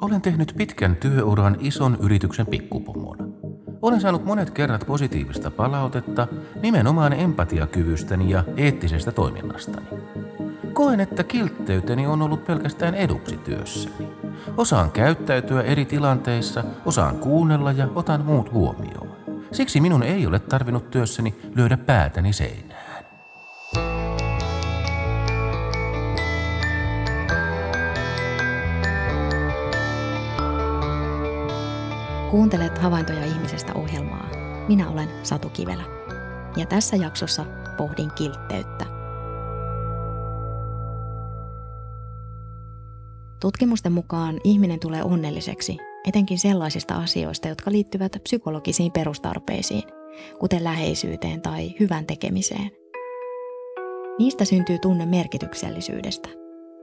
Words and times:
Olen 0.00 0.20
tehnyt 0.20 0.54
pitkän 0.56 0.96
työuran 0.96 1.56
ison 1.60 1.98
yrityksen 2.00 2.46
pikkupomona. 2.46 3.24
Olen 3.82 4.00
saanut 4.00 4.24
monet 4.24 4.50
kerrat 4.50 4.86
positiivista 4.86 5.50
palautetta 5.50 6.28
nimenomaan 6.62 7.12
empatiakyvystäni 7.12 8.30
ja 8.30 8.44
eettisestä 8.56 9.12
toiminnastani. 9.12 9.86
Koen, 10.72 11.00
että 11.00 11.24
kiltteyteni 11.24 12.06
on 12.06 12.22
ollut 12.22 12.44
pelkästään 12.44 12.94
eduksi 12.94 13.36
työssäni. 13.36 14.08
Osaan 14.56 14.90
käyttäytyä 14.90 15.62
eri 15.62 15.84
tilanteissa, 15.84 16.64
osaan 16.84 17.18
kuunnella 17.18 17.72
ja 17.72 17.88
otan 17.94 18.24
muut 18.24 18.52
huomioon. 18.52 19.08
Siksi 19.52 19.80
minun 19.80 20.02
ei 20.02 20.26
ole 20.26 20.38
tarvinnut 20.38 20.90
työssäni 20.90 21.34
lyödä 21.54 21.76
päätäni 21.76 22.32
seinään. 22.32 22.69
Kuuntelet 32.30 32.78
Havaintoja 32.78 33.24
ihmisestä 33.24 33.72
ohjelmaa. 33.74 34.30
Minä 34.68 34.90
olen 34.90 35.08
Satu 35.22 35.48
Kivelä. 35.48 35.82
Ja 36.56 36.66
tässä 36.66 36.96
jaksossa 36.96 37.44
pohdin 37.76 38.10
kiltteyttä. 38.14 38.84
Tutkimusten 43.40 43.92
mukaan 43.92 44.40
ihminen 44.44 44.80
tulee 44.80 45.02
onnelliseksi 45.02 45.78
etenkin 46.08 46.38
sellaisista 46.38 46.94
asioista, 46.94 47.48
jotka 47.48 47.72
liittyvät 47.72 48.12
psykologisiin 48.22 48.92
perustarpeisiin, 48.92 49.82
kuten 50.38 50.64
läheisyyteen 50.64 51.40
tai 51.40 51.74
hyvän 51.80 52.06
tekemiseen. 52.06 52.70
Niistä 54.18 54.44
syntyy 54.44 54.78
tunne 54.78 55.06
merkityksellisyydestä, 55.06 56.28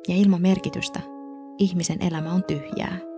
ja 0.08 0.16
ilman 0.16 0.42
merkitystä 0.42 1.00
ihmisen 1.58 2.02
elämä 2.02 2.34
on 2.34 2.44
tyhjää. 2.44 3.17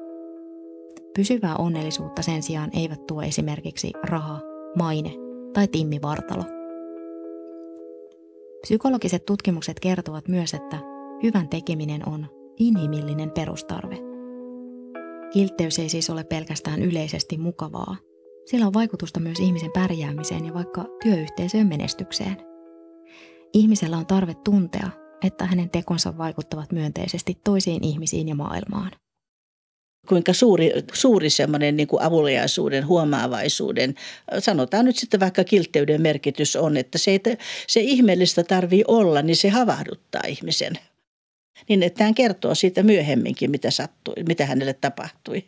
Pysyvää 1.16 1.56
onnellisuutta 1.56 2.22
sen 2.22 2.44
sijaan 2.44 2.70
eivät 2.74 3.08
tuo 3.08 3.22
esimerkiksi 3.22 3.92
raha, 4.04 4.40
maine 4.78 5.12
tai 5.54 5.68
Timmi 5.68 6.02
Vartalo. 6.02 6.44
Psykologiset 8.62 9.26
tutkimukset 9.26 9.80
kertovat 9.80 10.28
myös, 10.28 10.54
että 10.54 10.80
hyvän 11.24 11.50
tekeminen 11.50 12.10
on 12.10 12.28
inhimillinen 12.58 13.32
perustarve. 13.32 13.98
Kiltteys 15.34 15.80
ei 15.80 15.90
siis 15.90 16.10
ole 16.10 16.24
pelkästään 16.24 16.82
yleisesti 16.82 17.38
mukavaa. 17.38 17.96
Sillä 18.46 18.68
on 18.68 18.74
vaikutusta 18.74 19.20
myös 19.20 19.40
ihmisen 19.40 19.72
pärjäämiseen 19.72 20.46
ja 20.46 20.54
vaikka 20.54 20.86
työyhteisöön 21.04 21.68
menestykseen. 21.68 22.38
Ihmisellä 23.54 23.98
on 23.98 24.06
tarve 24.06 24.34
tuntea, 24.34 24.90
että 25.24 25.46
hänen 25.46 25.70
tekonsa 25.70 26.18
vaikuttavat 26.18 26.72
myönteisesti 26.72 27.38
toisiin 27.44 27.84
ihmisiin 27.84 28.28
ja 28.28 28.36
maailmaan– 28.36 28.92
kuinka 30.08 30.34
suuri, 30.34 30.72
suuri 30.94 31.30
semmoinen 31.30 31.78
niin 31.78 31.88
kuin 31.88 32.02
avuliaisuuden, 32.02 32.88
huomaavaisuuden, 32.88 33.96
sanotaan 34.40 34.86
nyt 34.86 34.98
sitten 34.98 35.20
vaikka 35.20 35.44
kiltteyden 35.44 36.02
merkitys 36.02 36.56
on, 36.56 36.78
että 36.78 36.98
se, 36.98 37.16
että 37.16 37.38
se 37.68 37.80
ihmeellistä 37.80 38.44
tarvii 38.44 38.84
olla, 38.88 39.22
niin 39.22 39.36
se 39.36 39.50
havahduttaa 39.50 40.22
ihmisen. 40.28 40.74
Niin 41.70 41.84
että 41.84 42.04
hän 42.04 42.16
kertoo 42.16 42.56
siitä 42.56 42.84
myöhemminkin, 42.84 43.52
mitä 43.52 43.72
sattui, 43.72 44.24
mitä 44.28 44.46
hänelle 44.46 44.74
tapahtui. 44.74 45.44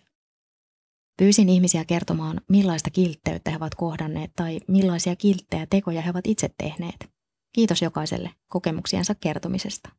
Pyysin 1.18 1.50
ihmisiä 1.50 1.86
kertomaan, 1.86 2.42
millaista 2.48 2.90
kiltteyttä 2.90 3.52
he 3.52 3.58
ovat 3.58 3.76
kohdanneet 3.76 4.32
tai 4.36 4.60
millaisia 4.68 5.16
kilttejä 5.16 5.68
tekoja 5.70 6.02
he 6.02 6.10
ovat 6.10 6.28
itse 6.28 6.50
tehneet. 6.58 7.10
Kiitos 7.54 7.82
jokaiselle 7.82 8.30
kokemuksiensa 8.48 9.16
kertomisesta. 9.16 9.90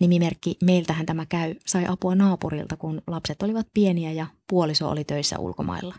Nimimerkki 0.00 0.56
Meiltähän 0.64 1.06
tämä 1.06 1.26
käy 1.26 1.54
sai 1.66 1.86
apua 1.86 2.14
naapurilta, 2.14 2.76
kun 2.76 3.02
lapset 3.06 3.42
olivat 3.42 3.66
pieniä 3.74 4.12
ja 4.12 4.26
puoliso 4.48 4.90
oli 4.90 5.04
töissä 5.04 5.38
ulkomailla. 5.38 5.94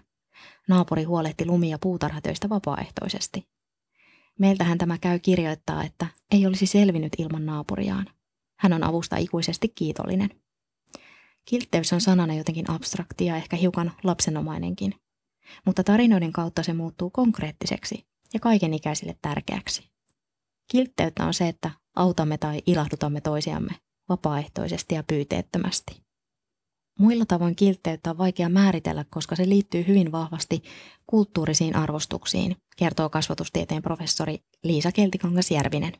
Naapuri 0.67 1.03
huolehti 1.03 1.45
lumi- 1.45 1.69
ja 1.69 1.79
puutarhatöistä 1.79 2.49
vapaaehtoisesti. 2.49 3.47
Meiltähän 4.39 4.77
tämä 4.77 4.97
käy 4.97 5.19
kirjoittaa, 5.19 5.83
että 5.83 6.07
ei 6.31 6.45
olisi 6.45 6.65
selvinnyt 6.65 7.13
ilman 7.17 7.45
naapuriaan. 7.45 8.05
Hän 8.59 8.73
on 8.73 8.83
avusta 8.83 9.17
ikuisesti 9.17 9.69
kiitollinen. 9.75 10.29
Kiltteys 11.45 11.93
on 11.93 12.01
sanana 12.01 12.33
jotenkin 12.33 12.69
abstrakti 12.69 13.25
ja 13.25 13.35
ehkä 13.35 13.55
hiukan 13.55 13.91
lapsenomainenkin. 14.03 14.95
Mutta 15.65 15.83
tarinoiden 15.83 16.31
kautta 16.31 16.63
se 16.63 16.73
muuttuu 16.73 17.09
konkreettiseksi 17.09 18.05
ja 18.33 18.39
kaikenikäisille 18.39 19.17
tärkeäksi. 19.21 19.89
Kiltteyttä 20.71 21.25
on 21.25 21.33
se, 21.33 21.47
että 21.47 21.71
autamme 21.95 22.37
tai 22.37 22.61
ilahdutamme 22.65 23.21
toisiamme– 23.21 23.71
vapaaehtoisesti 24.11 24.95
ja 24.95 25.03
pyyteettömästi. 25.03 26.01
Muilla 26.99 27.25
tavoin 27.25 27.55
kiltteyttä 27.55 28.09
on 28.09 28.17
vaikea 28.17 28.49
määritellä, 28.49 29.05
koska 29.09 29.35
se 29.35 29.49
liittyy 29.49 29.87
hyvin 29.87 30.11
vahvasti 30.11 30.63
kulttuurisiin 31.07 31.75
arvostuksiin, 31.75 32.55
kertoo 32.77 33.09
kasvatustieteen 33.09 33.81
professori 33.81 34.39
Liisa 34.63 34.91
Keltikangas-Järvinen. 34.91 35.93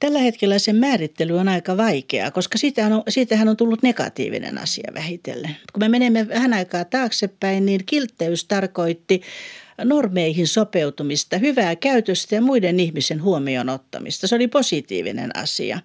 Tällä 0.00 0.18
hetkellä 0.18 0.58
sen 0.58 0.76
määrittely 0.76 1.38
on 1.38 1.48
aika 1.48 1.76
vaikeaa, 1.76 2.30
koska 2.30 2.58
siitähän 2.58 2.92
on, 2.92 3.02
siitähän 3.08 3.48
on 3.48 3.56
tullut 3.56 3.82
negatiivinen 3.82 4.58
asia 4.58 4.90
vähitellen. 4.94 5.56
Kun 5.72 5.82
me 5.82 5.88
menemme 5.88 6.28
vähän 6.28 6.52
aikaa 6.52 6.84
taaksepäin, 6.84 7.66
niin 7.66 7.86
kiltteys 7.86 8.44
tarkoitti 8.44 9.22
normeihin 9.84 10.48
sopeutumista, 10.48 11.38
hyvää 11.38 11.76
käytöstä 11.76 12.34
ja 12.34 12.42
muiden 12.42 12.80
ihmisen 12.80 13.22
huomioon 13.22 13.68
ottamista. 13.68 14.26
Se 14.26 14.34
oli 14.34 14.48
positiivinen 14.48 15.36
asia. 15.36 15.80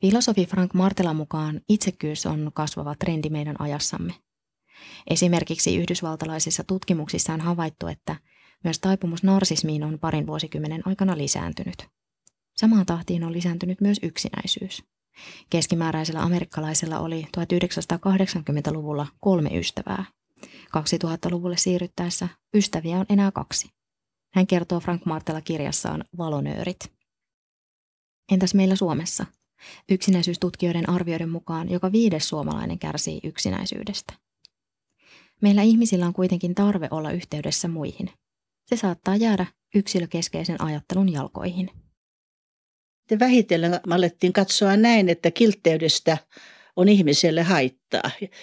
Filosofi 0.00 0.46
Frank 0.46 0.74
Martela 0.74 1.14
mukaan 1.14 1.60
itsekkyys 1.68 2.26
on 2.26 2.50
kasvava 2.54 2.94
trendi 2.94 3.30
meidän 3.30 3.56
ajassamme. 3.58 4.14
Esimerkiksi 5.10 5.76
yhdysvaltalaisissa 5.76 6.64
tutkimuksissa 6.64 7.32
on 7.32 7.40
havaittu, 7.40 7.86
että 7.86 8.16
myös 8.64 8.78
taipumus 8.78 9.22
narsismiin 9.22 9.84
on 9.84 9.98
parin 9.98 10.26
vuosikymmenen 10.26 10.82
aikana 10.84 11.16
lisääntynyt. 11.16 11.88
Samaan 12.56 12.86
tahtiin 12.86 13.24
on 13.24 13.32
lisääntynyt 13.32 13.80
myös 13.80 13.98
yksinäisyys. 14.02 14.82
Keskimääräisellä 15.50 16.22
amerikkalaisella 16.22 16.98
oli 16.98 17.26
1980-luvulla 17.36 19.06
kolme 19.20 19.50
ystävää. 19.58 20.04
2000-luvulle 20.46 21.56
siirryttäessä 21.56 22.28
ystäviä 22.54 22.98
on 22.98 23.06
enää 23.08 23.32
kaksi. 23.32 23.70
Hän 24.34 24.46
kertoo 24.46 24.80
Frank 24.80 25.04
Martela 25.04 25.40
kirjassaan 25.40 26.04
Valonöörit. 26.18 26.92
Entäs 28.32 28.54
meillä 28.54 28.76
Suomessa– 28.76 29.26
Yksinäisyystutkijoiden 29.88 30.90
arvioiden 30.90 31.28
mukaan 31.28 31.70
joka 31.70 31.92
viides 31.92 32.28
suomalainen 32.28 32.78
kärsii 32.78 33.20
yksinäisyydestä. 33.24 34.12
Meillä 35.42 35.62
ihmisillä 35.62 36.06
on 36.06 36.12
kuitenkin 36.12 36.54
tarve 36.54 36.88
olla 36.90 37.10
yhteydessä 37.10 37.68
muihin. 37.68 38.10
Se 38.64 38.76
saattaa 38.76 39.16
jäädä 39.16 39.46
yksilökeskeisen 39.74 40.62
ajattelun 40.62 41.12
jalkoihin. 41.12 41.70
Vähitellen 43.20 43.80
alettiin 43.90 44.32
katsoa 44.32 44.76
näin, 44.76 45.08
että 45.08 45.30
kiltteydestä 45.30 46.18
on 46.76 46.88
ihmiselle 46.88 47.42
haittaa. 47.42 47.87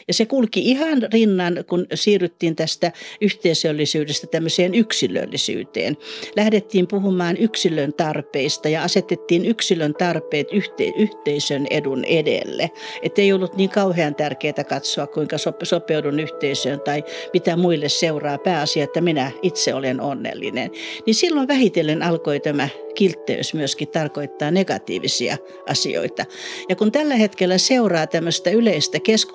Ja 0.07 0.13
se 0.13 0.25
kulki 0.25 0.59
ihan 0.59 1.01
rinnan, 1.13 1.63
kun 1.67 1.87
siirryttiin 1.93 2.55
tästä 2.55 2.91
yhteisöllisyydestä 3.21 4.27
tämmöiseen 4.27 4.75
yksilöllisyyteen. 4.75 5.97
Lähdettiin 6.35 6.87
puhumaan 6.87 7.37
yksilön 7.37 7.93
tarpeista 7.93 8.69
ja 8.69 8.83
asetettiin 8.83 9.45
yksilön 9.45 9.93
tarpeet 9.93 10.47
yhte, 10.51 10.93
yhteisön 10.97 11.67
edun 11.69 12.05
edelle. 12.05 12.71
Että 13.01 13.21
ei 13.21 13.33
ollut 13.33 13.57
niin 13.57 13.69
kauhean 13.69 14.15
tärkeää 14.15 14.63
katsoa, 14.69 15.07
kuinka 15.07 15.37
sopeudun 15.63 16.19
yhteisöön 16.19 16.79
tai 16.79 17.03
mitä 17.33 17.55
muille 17.57 17.89
seuraa. 17.89 18.37
Pääasia, 18.37 18.83
että 18.83 19.01
minä 19.01 19.31
itse 19.41 19.73
olen 19.73 20.01
onnellinen. 20.01 20.71
Niin 21.05 21.15
silloin 21.15 21.47
vähitellen 21.47 22.03
alkoi 22.03 22.39
tämä 22.39 22.69
kiltteys 22.95 23.53
myöskin 23.53 23.87
tarkoittaa 23.87 24.51
negatiivisia 24.51 25.37
asioita. 25.69 26.25
Ja 26.69 26.75
kun 26.75 26.91
tällä 26.91 27.15
hetkellä 27.15 27.57
seuraa 27.57 28.07
tämmöistä 28.07 28.49
yleistä 28.49 28.99
keskustelua, 28.99 29.34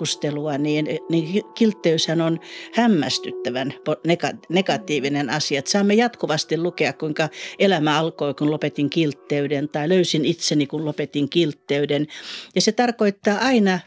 niin, 0.59 0.87
niin 1.11 1.45
kiltteyshän 1.55 2.21
on 2.21 2.41
hämmästyttävän 2.75 3.75
negatiivinen 4.49 5.31
asia. 5.31 5.59
Että 5.59 5.71
saamme 5.71 5.95
jatkuvasti 5.95 6.59
lukea, 6.59 6.93
kuinka 6.93 7.29
elämä 7.59 7.99
alkoi, 7.99 8.35
kun 8.35 8.51
lopetin 8.51 8.91
kiltteyden, 8.91 9.69
tai 9.69 9.89
löysin 9.89 10.25
itseni, 10.25 10.67
kun 10.67 10.85
lopetin 10.85 11.31
kiltteyden. 11.31 12.07
Ja 12.55 12.61
se 12.61 12.73
tarkoittaa 12.73 13.39
aina 13.39 13.81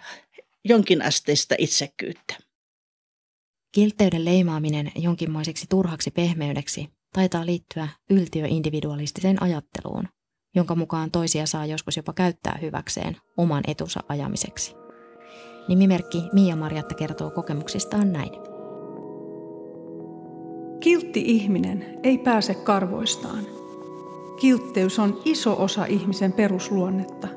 jonkinasteista 0.65 1.55
itsekkyyttä. 1.57 2.35
Kiltteyden 3.71 4.25
leimaaminen 4.25 4.91
jonkinmoiseksi 4.95 5.65
turhaksi 5.69 6.11
pehmeydeksi 6.11 6.89
taitaa 7.13 7.45
liittyä 7.45 7.87
yltiöindividualistiseen 8.09 9.43
ajatteluun, 9.43 10.07
jonka 10.55 10.75
mukaan 10.75 11.11
toisia 11.11 11.45
saa 11.45 11.65
joskus 11.65 11.97
jopa 11.97 12.13
käyttää 12.13 12.59
hyväkseen 12.61 13.17
oman 13.37 13.63
etunsa 13.67 13.99
ajamiseksi. 14.09 14.82
Nimimerkki 15.67 16.23
Mia 16.33 16.55
Marjatta 16.55 16.95
kertoo 16.95 17.29
kokemuksistaan 17.29 18.13
näin. 18.13 18.31
Kiltti 20.79 21.21
ihminen 21.25 21.99
ei 22.03 22.17
pääse 22.17 22.53
karvoistaan. 22.53 23.43
Kiltteys 24.39 24.99
on 24.99 25.21
iso 25.25 25.63
osa 25.63 25.85
ihmisen 25.85 26.33
perusluonnetta. 26.33 27.27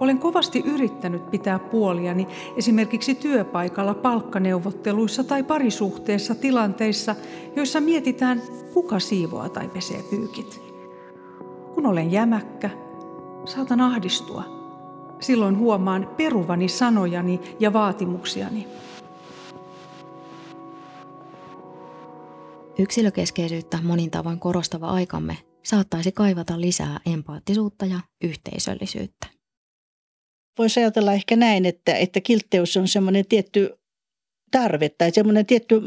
Olen 0.00 0.18
kovasti 0.18 0.62
yrittänyt 0.66 1.30
pitää 1.30 1.58
puoliani 1.58 2.26
esimerkiksi 2.56 3.14
työpaikalla, 3.14 3.94
palkkaneuvotteluissa 3.94 5.24
tai 5.24 5.42
parisuhteessa 5.42 6.34
tilanteissa, 6.34 7.16
joissa 7.56 7.80
mietitään, 7.80 8.42
kuka 8.74 8.98
siivoaa 8.98 9.48
tai 9.48 9.68
pesee 9.68 10.04
pyykit. 10.10 10.62
Kun 11.74 11.86
olen 11.86 12.12
jämäkkä, 12.12 12.70
saatan 13.44 13.80
ahdistua. 13.80 14.61
Silloin 15.22 15.58
huomaan 15.58 16.14
peruvani 16.16 16.68
sanojani 16.68 17.40
ja 17.60 17.72
vaatimuksiani. 17.72 18.68
Yksilökeskeisyyttä 22.78 23.78
monin 23.82 24.10
tavoin 24.10 24.38
korostava 24.38 24.86
aikamme 24.86 25.36
saattaisi 25.62 26.12
kaivata 26.12 26.60
lisää 26.60 27.00
empaattisuutta 27.06 27.86
ja 27.86 28.00
yhteisöllisyyttä. 28.24 29.26
Voisi 30.58 30.80
ajatella 30.80 31.12
ehkä 31.12 31.36
näin, 31.36 31.66
että, 31.66 31.94
että 31.94 32.20
kiltteys 32.20 32.76
on 32.76 32.88
semmoinen 32.88 33.26
tietty 33.26 33.78
tarve 34.50 34.88
tai 34.88 35.10
semmoinen 35.10 35.46
tietty 35.46 35.80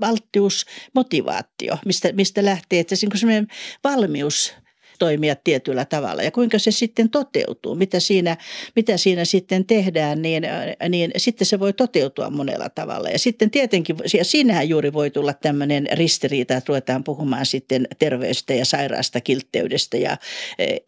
valttius, 0.00 0.66
motivaatio, 0.94 1.78
mistä, 1.86 2.12
mistä 2.12 2.44
lähtee, 2.44 2.80
että 2.80 2.96
se 2.96 3.06
on 3.12 3.18
semmoinen 3.18 3.46
valmius 3.84 4.54
toimia 5.00 5.36
tietyllä 5.36 5.84
tavalla 5.84 6.22
ja 6.22 6.30
kuinka 6.30 6.58
se 6.58 6.70
sitten 6.70 7.10
toteutuu, 7.10 7.74
mitä 7.74 8.00
siinä, 8.00 8.36
mitä 8.76 8.96
siinä 8.96 9.24
sitten 9.24 9.64
tehdään, 9.64 10.22
niin, 10.22 10.42
niin 10.88 11.10
sitten 11.16 11.46
se 11.46 11.60
voi 11.60 11.72
toteutua 11.72 12.30
monella 12.30 12.68
tavalla. 12.68 13.08
Ja 13.08 13.18
sitten 13.18 13.50
tietenkin, 13.50 13.96
ja 14.18 14.24
siinähän 14.24 14.68
juuri 14.68 14.92
voi 14.92 15.10
tulla 15.10 15.32
tämmöinen 15.32 15.88
ristiriita, 15.92 16.56
että 16.56 16.68
ruvetaan 16.68 17.04
puhumaan 17.04 17.46
sitten 17.46 17.88
terveystä 17.98 18.54
ja 18.54 18.64
sairaasta 18.64 19.20
kiltteydestä. 19.20 19.96
Ja, 19.96 20.16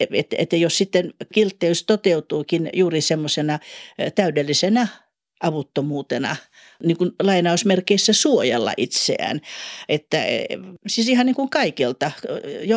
että 0.00 0.37
et 0.38 0.53
jos 0.53 0.79
sitten 0.79 1.14
kiltteys 1.35 1.85
toteutuukin 1.85 2.70
juuri 2.73 3.00
semmoisena 3.00 3.59
täydellisenä 4.14 4.88
avuttomuutena– 5.43 6.37
niin 6.84 6.96
kuin 6.96 7.11
lainausmerkeissä 7.23 8.12
suojella 8.12 8.73
itseään. 8.76 9.40
Että, 9.88 10.25
e, 10.25 10.46
siis 10.87 11.08
ihan 11.08 11.26
niin 11.26 11.37
kuin 11.37 11.50
kaikilta, 11.50 12.11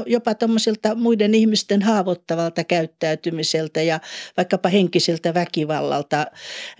jopa 0.05 0.35
tuommoisilta 0.35 0.95
muiden 0.95 1.35
ihmisten 1.35 1.81
haavoittavalta 1.81 2.63
käyttäytymiseltä 2.63 3.81
ja 3.81 3.99
vaikkapa 4.37 4.69
henkiseltä 4.69 5.33
väkivallalta. 5.33 6.25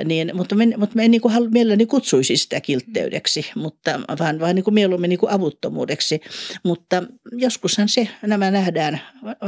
Niin, 0.05 0.31
mutta 0.33 0.55
me, 0.55 0.65
mutta 0.77 0.95
me 0.95 1.05
en 1.05 1.11
niin 1.11 1.21
kuin 1.21 1.33
mielelläni 1.51 1.85
kutsuisi 1.85 2.37
sitä 2.37 2.61
kiltteydeksi, 2.61 3.45
mutta, 3.55 3.99
vaan, 4.19 4.39
vaan 4.39 4.55
niin 4.55 4.63
kuin 4.63 4.73
mieluummin 4.73 5.09
niin 5.09 5.19
kuin 5.19 5.31
avuttomuudeksi. 5.31 6.21
Mutta 6.63 7.03
joskushan 7.31 7.89
se, 7.89 8.07
nämä 8.21 8.51
nähdään, 8.51 9.01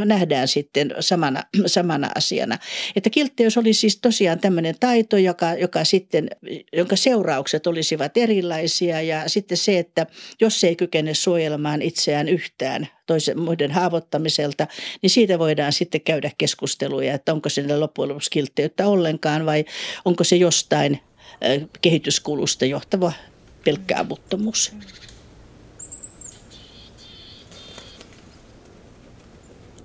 nähdään 0.06 0.48
sitten 0.48 0.96
samana, 1.00 1.44
samana 1.66 2.10
asiana. 2.16 2.58
Että 2.96 3.10
kiltteys 3.10 3.58
oli 3.58 3.74
siis 3.74 4.00
tosiaan 4.02 4.40
tämmöinen 4.40 4.76
taito, 4.80 5.18
joka, 5.18 5.54
joka 5.54 5.84
sitten, 5.84 6.30
jonka 6.74 6.96
seuraukset 6.96 7.67
olisivat 7.68 8.18
erilaisia 8.18 9.02
ja 9.02 9.30
sitten 9.30 9.58
se, 9.58 9.80
että 9.80 10.06
jos 10.42 10.64
ei 10.64 10.76
kykene 10.76 11.14
suojelemaan 11.14 11.82
itseään 11.82 12.30
yhtään 12.30 12.88
toisen 13.06 13.40
muiden 13.40 13.72
haavoittamiselta, 13.72 14.68
niin 15.02 15.10
siitä 15.10 15.40
voidaan 15.40 15.74
sitten 15.74 16.02
käydä 16.02 16.32
keskusteluja, 16.38 17.14
että 17.14 17.34
onko 17.34 17.50
sinne 17.50 17.78
loppujen 17.78 18.10
lopuksi 18.10 18.32
kiltteyttä 18.32 18.88
ollenkaan 18.88 19.46
vai 19.46 19.66
onko 20.06 20.24
se 20.24 20.36
jostain 20.36 21.00
kehityskulusta 21.82 22.66
johtava 22.66 23.14
pelkkä 23.66 24.00
avuttomuus. 24.00 24.72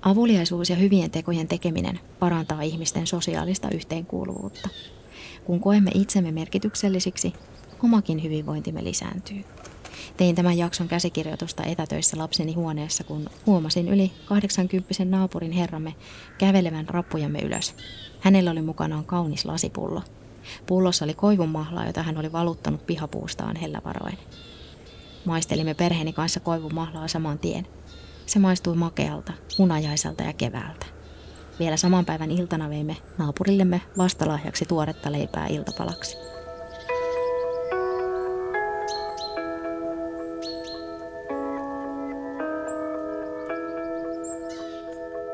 Avuliaisuus 0.01 0.69
ja 0.69 0.75
hyvien 0.75 1.11
tekojen 1.11 1.47
tekeminen 1.47 1.99
parantaa 2.19 2.61
ihmisten 2.61 3.07
sosiaalista 3.07 3.69
yhteenkuuluvuutta. 3.73 4.69
Kun 5.43 5.59
koemme 5.59 5.91
itsemme 5.93 6.31
merkityksellisiksi, 6.31 7.33
omakin 7.83 8.23
hyvinvointimme 8.23 8.83
lisääntyy. 8.83 9.43
Tein 10.17 10.35
tämän 10.35 10.57
jakson 10.57 10.87
käsikirjoitusta 10.87 11.63
etätöissä 11.63 12.17
lapseni 12.17 12.53
huoneessa, 12.53 13.03
kun 13.03 13.29
huomasin 13.45 13.87
yli 13.87 14.11
80 14.25 15.05
naapurin 15.05 15.51
herramme 15.51 15.95
kävelevän 16.37 16.89
rappujamme 16.89 17.39
ylös. 17.39 17.75
Hänellä 18.19 18.51
oli 18.51 18.61
mukanaan 18.61 19.05
kaunis 19.05 19.45
lasipullo. 19.45 20.01
Pullossa 20.65 21.05
oli 21.05 21.13
koivunmahlaa, 21.13 21.85
jota 21.85 22.03
hän 22.03 22.17
oli 22.17 22.31
valuttanut 22.31 22.85
pihapuustaan 22.85 23.55
hellävaroin. 23.55 24.17
Maistelimme 25.25 25.73
perheeni 25.73 26.13
kanssa 26.13 26.39
koivunmahlaa 26.39 27.07
saman 27.07 27.39
tien. 27.39 27.67
Se 28.25 28.39
maistui 28.39 28.75
makealta, 28.75 29.33
munajaiselta 29.57 30.23
ja 30.23 30.33
keväältä. 30.33 30.85
Vielä 31.59 31.77
saman 31.77 32.05
päivän 32.05 32.31
iltana 32.31 32.69
veimme 32.69 32.97
naapurillemme 33.17 33.81
vastalahjaksi 33.97 34.65
tuoretta 34.65 35.11
leipää 35.11 35.47
iltapalaksi. 35.47 36.17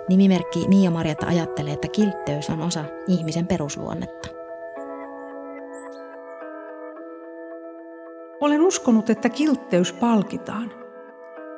Nimimerkki 0.10 0.68
Mia 0.68 0.92
Marjatta 0.92 1.28
ajattelee, 1.28 1.74
että 1.74 1.88
kiltteys 1.88 2.50
on 2.50 2.62
osa 2.62 2.84
ihmisen 3.08 3.48
perusluonnetta. 3.48 4.30
Olen 8.42 8.62
uskonut, 8.62 9.10
että 9.10 9.30
kiltteys 9.30 9.94
palkitaan. 9.94 10.72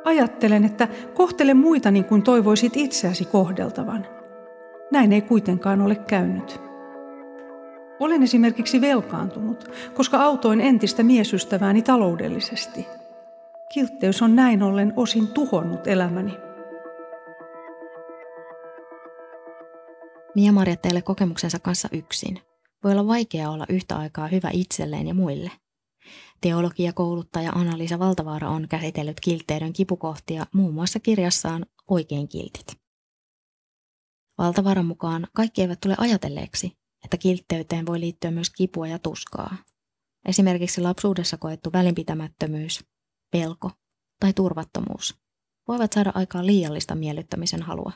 Ajattelen, 0.05 0.65
että 0.65 0.87
kohtele 1.13 1.53
muita 1.53 1.91
niin 1.91 2.05
kuin 2.05 2.23
toivoisit 2.23 2.77
itseäsi 2.77 3.25
kohdeltavan. 3.25 4.07
Näin 4.91 5.13
ei 5.13 5.21
kuitenkaan 5.21 5.81
ole 5.81 5.95
käynyt. 5.95 6.61
Olen 7.99 8.23
esimerkiksi 8.23 8.81
velkaantunut, 8.81 9.71
koska 9.93 10.17
autoin 10.17 10.61
entistä 10.61 11.03
miesystävääni 11.03 11.81
taloudellisesti. 11.81 12.87
Kiltteys 13.73 14.21
on 14.21 14.35
näin 14.35 14.63
ollen 14.63 14.93
osin 14.95 15.27
tuhonnut 15.27 15.87
elämäni. 15.87 16.50
Mia-Maria 20.35 20.75
teille 20.75 21.01
kokemuksensa 21.01 21.59
kanssa 21.59 21.89
yksin. 21.91 22.41
Voi 22.83 22.91
olla 22.91 23.07
vaikea 23.07 23.49
olla 23.49 23.65
yhtä 23.69 23.97
aikaa 23.97 24.27
hyvä 24.27 24.49
itselleen 24.53 25.07
ja 25.07 25.13
muille. 25.13 25.51
Teologiakouluttaja 26.41 27.51
Anna-Liisa 27.51 27.99
Valtavaara 27.99 28.49
on 28.49 28.67
käsitellyt 28.67 29.19
kiltteyden 29.19 29.73
kipukohtia 29.73 30.45
muun 30.53 30.73
muassa 30.73 30.99
kirjassaan 30.99 31.65
Oikein 31.89 32.27
kiltit. 32.27 32.77
Valtavaaran 34.37 34.85
mukaan 34.85 35.27
kaikki 35.33 35.61
eivät 35.61 35.79
tule 35.81 35.95
ajatelleeksi, 35.97 36.77
että 37.03 37.17
kiltteyteen 37.17 37.85
voi 37.85 37.99
liittyä 37.99 38.31
myös 38.31 38.49
kipua 38.49 38.87
ja 38.87 38.99
tuskaa. 38.99 39.57
Esimerkiksi 40.25 40.81
lapsuudessa 40.81 41.37
koettu 41.37 41.73
välinpitämättömyys, 41.73 42.83
pelko 43.31 43.71
tai 44.19 44.33
turvattomuus 44.33 45.21
voivat 45.67 45.93
saada 45.93 46.11
aikaan 46.15 46.45
liiallista 46.45 46.95
miellyttämisen 46.95 47.61
halua. 47.61 47.91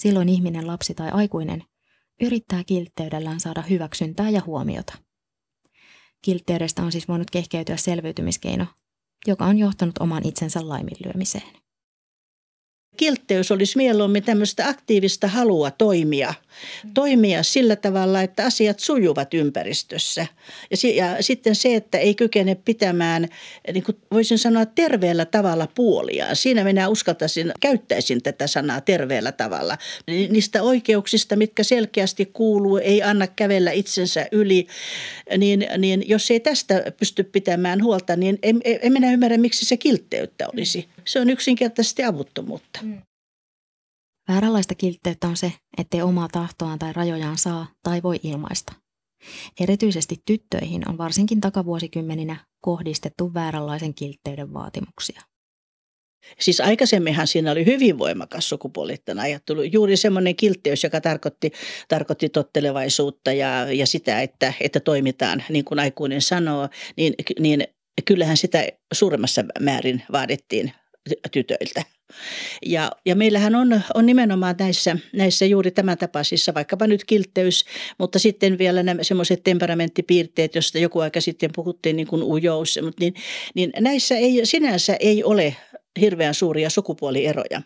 Silloin 0.00 0.28
ihminen, 0.28 0.66
lapsi 0.66 0.94
tai 0.94 1.10
aikuinen 1.10 1.64
yrittää 2.20 2.64
kiltteydellään 2.64 3.40
saada 3.40 3.62
hyväksyntää 3.62 4.30
ja 4.30 4.42
huomiota. 4.46 4.98
Kiltteydestä 6.22 6.82
on 6.82 6.92
siis 6.92 7.08
voinut 7.08 7.30
kehkeytyä 7.30 7.76
selviytymiskeino, 7.76 8.66
joka 9.26 9.44
on 9.44 9.58
johtanut 9.58 9.98
oman 9.98 10.26
itsensä 10.26 10.68
laiminlyömiseen 10.68 11.48
kiltteys 12.96 13.50
olisi 13.50 13.76
mieluummin 13.76 14.22
tämmöistä 14.22 14.68
aktiivista 14.68 15.28
halua 15.28 15.70
toimia. 15.70 16.34
Toimia 16.94 17.42
sillä 17.42 17.76
tavalla, 17.76 18.22
että 18.22 18.44
asiat 18.44 18.78
sujuvat 18.78 19.34
ympäristössä. 19.34 20.26
Ja, 20.70 20.90
ja 20.94 21.22
sitten 21.22 21.54
se, 21.54 21.74
että 21.74 21.98
ei 21.98 22.14
kykene 22.14 22.54
pitämään, 22.54 23.28
niin 23.72 23.84
kuin 23.84 23.96
voisin 24.12 24.38
sanoa, 24.38 24.66
terveellä 24.66 25.24
tavalla 25.24 25.68
puoliaan. 25.74 26.36
Siinä 26.36 26.64
minä 26.64 26.88
uskaltaisin, 26.88 27.52
käyttäisin 27.60 28.22
tätä 28.22 28.46
sanaa 28.46 28.80
terveellä 28.80 29.32
tavalla. 29.32 29.78
Niistä 30.06 30.62
oikeuksista, 30.62 31.36
mitkä 31.36 31.62
selkeästi 31.62 32.26
kuuluu, 32.26 32.76
ei 32.76 33.02
anna 33.02 33.26
kävellä 33.26 33.70
itsensä 33.70 34.26
yli. 34.32 34.66
Niin, 35.38 35.66
niin 35.78 36.08
jos 36.08 36.30
ei 36.30 36.40
tästä 36.40 36.92
pysty 36.98 37.24
pitämään 37.24 37.82
huolta, 37.82 38.16
niin 38.16 38.38
en, 38.42 38.60
en 38.64 38.92
minä 38.92 39.12
ymmärrä, 39.12 39.38
miksi 39.38 39.66
se 39.66 39.76
kiltteyttä 39.76 40.48
olisi. 40.52 40.88
Se 41.04 41.20
on 41.20 41.30
yksinkertaisesti 41.30 42.04
avuttomuutta. 42.04 42.80
Mm. 42.82 43.02
Vääränlaista 44.28 44.74
kiltteyttä 44.74 45.28
on 45.28 45.36
se, 45.36 45.52
ettei 45.78 46.02
omaa 46.02 46.28
tahtoaan 46.32 46.78
tai 46.78 46.92
rajojaan 46.92 47.38
saa 47.38 47.66
tai 47.82 48.02
voi 48.02 48.20
ilmaista. 48.22 48.72
Erityisesti 49.60 50.22
tyttöihin 50.26 50.88
on 50.88 50.98
varsinkin 50.98 51.40
takavuosikymmeninä 51.40 52.36
kohdistettu 52.60 53.34
vääränlaisen 53.34 53.94
kiltteyden 53.94 54.52
vaatimuksia. 54.52 55.22
Siis 56.40 56.60
aikaisemminhan 56.60 57.26
siinä 57.26 57.52
oli 57.52 57.66
hyvin 57.66 57.98
voimakas 57.98 58.48
sukupuolittain 58.48 59.18
ajattelu. 59.18 59.62
Juuri 59.62 59.96
semmoinen 59.96 60.36
kiltteys, 60.36 60.84
joka 60.84 61.00
tarkoitti, 61.00 61.52
tarkoitti 61.88 62.28
tottelevaisuutta 62.28 63.32
ja, 63.32 63.72
ja 63.72 63.86
sitä, 63.86 64.22
että, 64.22 64.52
että 64.60 64.80
toimitaan 64.80 65.44
niin 65.48 65.64
kuin 65.64 65.78
aikuinen 65.78 66.22
sanoo, 66.22 66.68
niin, 66.96 67.14
niin 67.38 67.64
kyllähän 68.04 68.36
sitä 68.36 68.66
suuremmassa 68.92 69.44
määrin 69.60 70.02
vaadittiin 70.12 70.72
tytöiltä. 71.32 71.82
Ja, 72.66 72.90
ja 73.06 73.16
meillähän 73.16 73.54
on, 73.54 73.80
on 73.94 74.06
nimenomaan 74.06 74.54
näissä, 74.58 74.96
näissä 75.12 75.44
juuri 75.44 75.70
tämän 75.70 75.98
tapaisissa, 75.98 76.54
vaikkapa 76.54 76.86
nyt 76.86 77.04
kiltteys, 77.04 77.64
mutta 77.98 78.18
sitten 78.18 78.58
vielä 78.58 78.82
nämä 78.82 79.02
semmoiset 79.02 79.42
temperamenttipiirteet, 79.42 80.54
joista 80.54 80.78
joku 80.78 80.98
aika 80.98 81.20
sitten 81.20 81.50
puhuttiin 81.54 81.96
niin 81.96 82.06
kuin 82.06 82.22
ujous, 82.22 82.78
niin, 83.00 83.14
niin 83.54 83.72
näissä 83.80 84.16
ei, 84.16 84.40
sinänsä 84.44 84.96
ei 85.00 85.24
ole 85.24 85.56
hirveän 86.00 86.34
suuria 86.34 86.70
sukupuolieroja. 86.70 87.62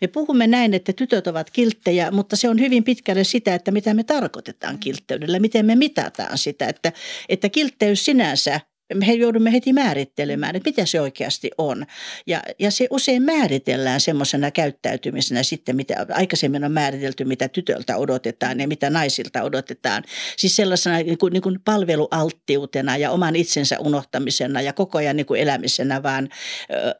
Me 0.00 0.06
puhumme 0.06 0.46
näin, 0.46 0.74
että 0.74 0.92
tytöt 0.92 1.26
ovat 1.26 1.50
kilttejä, 1.50 2.10
mutta 2.10 2.36
se 2.36 2.48
on 2.48 2.60
hyvin 2.60 2.84
pitkälle 2.84 3.24
sitä, 3.24 3.54
että 3.54 3.70
mitä 3.70 3.94
me 3.94 4.04
tarkoitetaan 4.04 4.78
kiltteydellä, 4.78 5.38
miten 5.38 5.66
me 5.66 5.76
mitataan 5.76 6.38
sitä, 6.38 6.66
että, 6.66 6.92
että 7.28 7.48
kiltteys 7.48 8.04
sinänsä 8.04 8.60
me 8.94 9.12
joudumme 9.12 9.52
heti 9.52 9.72
määrittelemään, 9.72 10.56
että 10.56 10.70
mitä 10.70 10.86
se 10.86 11.00
oikeasti 11.00 11.50
on. 11.58 11.86
Ja, 12.26 12.42
ja 12.58 12.70
se 12.70 12.86
usein 12.90 13.22
määritellään 13.22 14.00
semmoisena 14.00 14.50
käyttäytymisenä 14.50 15.42
sitten, 15.42 15.76
mitä 15.76 16.06
aikaisemmin 16.10 16.64
on 16.64 16.72
määritelty, 16.72 17.24
mitä 17.24 17.48
tytöltä 17.48 17.96
odotetaan 17.96 18.60
ja 18.60 18.68
mitä 18.68 18.90
naisilta 18.90 19.42
odotetaan. 19.42 20.02
Siis 20.36 20.56
sellaisena 20.56 20.96
niin 20.96 21.18
kuin, 21.18 21.32
niin 21.32 21.42
kuin 21.42 21.58
palvelualttiutena 21.64 22.96
ja 22.96 23.10
oman 23.10 23.36
itsensä 23.36 23.78
unohtamisena 23.78 24.60
ja 24.60 24.72
koko 24.72 24.98
ajan 24.98 25.16
niin 25.16 25.26
kuin 25.26 25.40
elämisenä 25.40 26.02
vaan, 26.02 26.28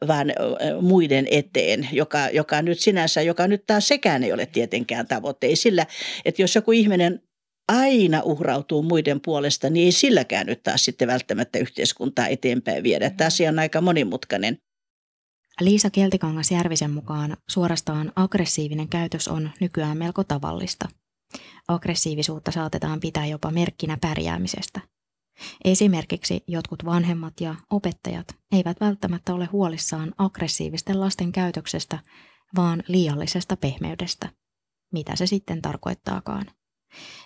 vaan 0.07 0.33
muiden 0.81 1.27
eteen, 1.31 1.89
joka, 1.91 2.29
joka 2.29 2.61
nyt 2.61 2.79
sinänsä, 2.79 3.21
joka 3.21 3.47
nyt 3.47 3.63
taas 3.67 3.87
sekään 3.87 4.23
ei 4.23 4.33
ole 4.33 4.45
tietenkään 4.45 5.07
tavoite. 5.07 5.47
Ei 5.47 5.55
sillä, 5.55 5.85
että 6.25 6.41
jos 6.41 6.55
joku 6.55 6.71
ihminen 6.71 7.21
aina 7.67 8.21
uhrautuu 8.21 8.83
muiden 8.83 9.21
puolesta, 9.21 9.69
niin 9.69 9.85
ei 9.85 9.91
silläkään 9.91 10.45
nyt 10.45 10.63
taas 10.63 10.85
sitten 10.85 11.07
välttämättä 11.07 11.59
yhteiskuntaa 11.59 12.27
eteenpäin 12.27 12.83
viedä. 12.83 13.09
Tämä 13.09 13.27
asia 13.27 13.49
on 13.49 13.59
aika 13.59 13.81
monimutkainen. 13.81 14.57
Liisa 15.61 15.89
Keltikangas 15.89 16.51
Järvisen 16.51 16.91
mukaan 16.91 17.37
suorastaan 17.49 18.11
aggressiivinen 18.15 18.87
käytös 18.87 19.27
on 19.27 19.49
nykyään 19.59 19.97
melko 19.97 20.23
tavallista. 20.23 20.89
Aggressiivisuutta 21.67 22.51
saatetaan 22.51 22.99
pitää 22.99 23.25
jopa 23.25 23.51
merkkinä 23.51 23.97
pärjäämisestä. 24.01 24.81
Esimerkiksi 25.65 26.43
jotkut 26.47 26.85
vanhemmat 26.85 27.41
ja 27.41 27.55
opettajat 27.69 28.27
eivät 28.51 28.79
välttämättä 28.79 29.33
ole 29.33 29.45
huolissaan 29.45 30.13
aggressiivisten 30.17 30.99
lasten 30.99 31.31
käytöksestä, 31.31 31.99
vaan 32.55 32.83
liiallisesta 32.87 33.57
pehmeydestä. 33.57 34.29
Mitä 34.93 35.15
se 35.15 35.27
sitten 35.27 35.61
tarkoittaakaan? 35.61 36.45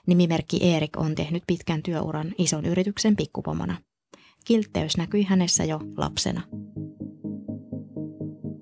Nimimerkki 0.07 0.73
Erik 0.73 0.97
on 0.97 1.15
tehnyt 1.15 1.43
pitkän 1.47 1.83
työuran 1.83 2.33
ison 2.37 2.65
yrityksen 2.65 3.15
pikkupomona. 3.15 3.77
Kiltteys 4.45 4.97
näkyi 4.97 5.23
hänessä 5.23 5.63
jo 5.63 5.79
lapsena. 5.97 6.41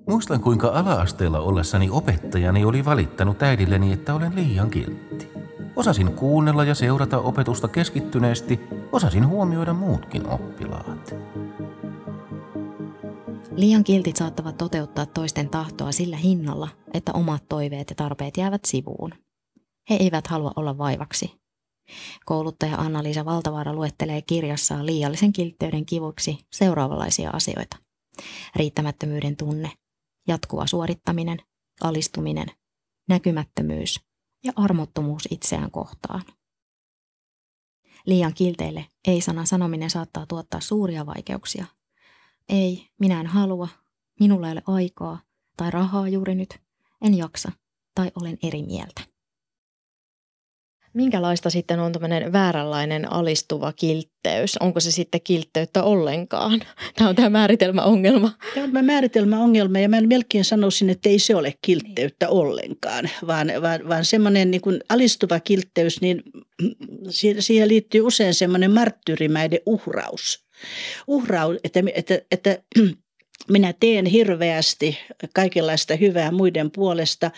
Muistan, 0.08 0.40
kuinka 0.40 0.68
ala-asteella 0.68 1.40
ollessani 1.40 1.90
opettajani 1.90 2.64
oli 2.64 2.84
valittanut 2.84 3.42
äidilleni, 3.42 3.92
että 3.92 4.14
olen 4.14 4.34
liian 4.34 4.70
kiltti. 4.70 5.28
Osasin 5.76 6.12
kuunnella 6.12 6.64
ja 6.64 6.74
seurata 6.74 7.18
opetusta 7.18 7.68
keskittyneesti, 7.68 8.60
osasin 8.92 9.26
huomioida 9.28 9.72
muutkin 9.72 10.26
oppilaat. 10.26 11.14
Liian 13.56 13.84
kiltit 13.84 14.16
saattavat 14.16 14.56
toteuttaa 14.56 15.06
toisten 15.06 15.48
tahtoa 15.48 15.92
sillä 15.92 16.16
hinnalla, 16.16 16.68
että 16.94 17.12
omat 17.12 17.42
toiveet 17.48 17.90
ja 17.90 17.96
tarpeet 17.96 18.36
jäävät 18.36 18.64
sivuun. 18.66 19.12
He 19.90 19.94
eivät 19.94 20.26
halua 20.26 20.52
olla 20.56 20.78
vaivaksi. 20.78 21.40
Kouluttaja 22.24 22.76
Anna-Liisa 22.76 23.24
Valtavaara 23.24 23.74
luettelee 23.74 24.22
kirjassaan 24.22 24.86
liiallisen 24.86 25.32
kiltteyden 25.32 25.86
kivuksi 25.86 26.38
seuraavanlaisia 26.52 27.30
asioita. 27.30 27.76
Riittämättömyyden 28.56 29.36
tunne, 29.36 29.72
jatkuva 30.28 30.66
suorittaminen, 30.66 31.38
alistuminen, 31.80 32.46
näkymättömyys 33.08 34.00
ja 34.44 34.52
armottomuus 34.56 35.28
itseään 35.30 35.70
kohtaan. 35.70 36.22
Liian 38.06 38.34
kilteille 38.34 38.86
ei-sana 39.08 39.44
sanominen 39.44 39.90
saattaa 39.90 40.26
tuottaa 40.26 40.60
suuria 40.60 41.06
vaikeuksia. 41.06 41.66
Ei, 42.48 42.88
minä 43.00 43.20
en 43.20 43.26
halua, 43.26 43.68
minulla 44.20 44.48
ei 44.48 44.52
ole 44.52 44.62
aikaa 44.66 45.20
tai 45.56 45.70
rahaa 45.70 46.08
juuri 46.08 46.34
nyt, 46.34 46.60
en 47.02 47.14
jaksa 47.14 47.52
tai 47.94 48.12
olen 48.20 48.38
eri 48.42 48.62
mieltä. 48.62 49.15
Minkälaista 50.96 51.50
sitten 51.50 51.80
on 51.80 51.92
tämmöinen 51.92 52.32
vääränlainen 52.32 53.12
alistuva 53.12 53.72
kiltteys? 53.72 54.56
Onko 54.56 54.80
se 54.80 54.90
sitten 54.90 55.20
kiltteyttä 55.24 55.82
ollenkaan? 55.82 56.60
Tämä 56.96 57.10
on 57.10 57.16
tämä 57.16 57.30
määritelmäongelma. 57.30 58.30
Tämä 58.54 58.64
on 58.64 58.72
tämä 58.72 58.82
määritelmäongelma 58.82 59.78
ja 59.78 59.88
mä 59.88 60.00
melkein 60.00 60.44
sanoisin, 60.44 60.90
että 60.90 61.08
ei 61.08 61.18
se 61.18 61.34
ole 61.34 61.54
kiltteyttä 61.62 62.28
ollenkaan, 62.28 63.10
vaan, 63.26 63.52
vaan, 63.62 63.88
vaan 63.88 64.04
semmoinen 64.04 64.50
niin 64.50 64.60
kuin 64.60 64.80
alistuva 64.88 65.40
kiltteys, 65.40 66.00
niin 66.00 66.22
siihen 67.40 67.68
liittyy 67.68 68.00
usein 68.00 68.34
semmoinen 68.34 68.70
marttyyrimäinen 68.70 69.60
uhraus. 69.66 70.44
Uhraus, 71.06 71.56
että, 71.64 71.80
että, 71.94 72.20
että 72.30 72.58
minä 73.54 73.74
teen 73.80 74.06
hirveästi 74.06 74.98
kaikenlaista 75.34 75.96
hyvää 75.96 76.30
muiden 76.30 76.70
puolesta, 76.70 77.30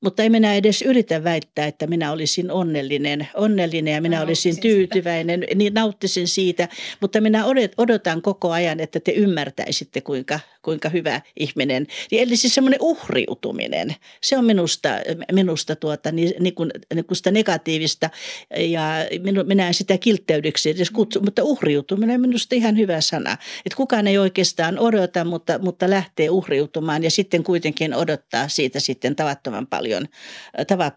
mutta 0.00 0.22
en 0.22 0.32
minä 0.32 0.54
edes 0.54 0.82
yritä 0.82 1.24
väittää, 1.24 1.66
että 1.66 1.86
minä 1.86 2.12
olisin 2.12 2.50
onnellinen, 2.50 3.28
onnellinen 3.34 3.94
ja 3.94 4.00
minä 4.00 4.22
olisin 4.22 4.60
tyytyväinen, 4.60 5.44
niin 5.54 5.74
nauttisin 5.74 6.28
siitä. 6.28 6.68
Mutta 7.00 7.20
minä 7.20 7.44
odotan 7.76 8.22
koko 8.22 8.50
ajan, 8.50 8.80
että 8.80 9.00
te 9.00 9.12
ymmärtäisitte, 9.12 10.00
kuinka, 10.00 10.40
kuinka 10.68 10.88
hyvä 10.88 11.20
ihminen. 11.40 11.86
Eli 12.12 12.36
siis 12.36 12.54
semmoinen 12.54 12.78
uhriutuminen, 12.82 13.94
se 14.22 14.38
on 14.38 14.44
minusta, 14.44 14.88
minusta 15.32 15.76
tuota, 15.76 16.12
niin, 16.12 16.34
niin 16.40 16.54
kuin, 16.54 16.70
niin 16.94 17.04
kuin 17.04 17.16
sitä 17.16 17.30
negatiivista 17.30 18.10
ja 18.58 18.82
minu, 19.22 19.44
minä 19.44 19.66
en 19.66 19.74
sitä 19.74 19.98
kiltteydeksi 19.98 20.70
edes 20.70 20.90
kutsu, 20.90 21.20
mutta 21.20 21.44
uhriutuminen 21.44 22.14
on 22.14 22.20
minusta 22.20 22.54
ihan 22.54 22.76
hyvä 22.76 23.00
sana. 23.00 23.32
Että 23.66 23.76
kukaan 23.76 24.06
ei 24.06 24.18
oikeastaan 24.18 24.78
odota, 24.78 25.24
mutta, 25.24 25.58
mutta 25.58 25.90
lähtee 25.90 26.30
uhriutumaan 26.30 27.04
ja 27.04 27.10
sitten 27.10 27.44
kuitenkin 27.44 27.94
odottaa 27.94 28.48
siitä 28.48 28.80
sitten 28.80 29.16
tavattoman 29.16 29.66
paljon, 29.66 30.06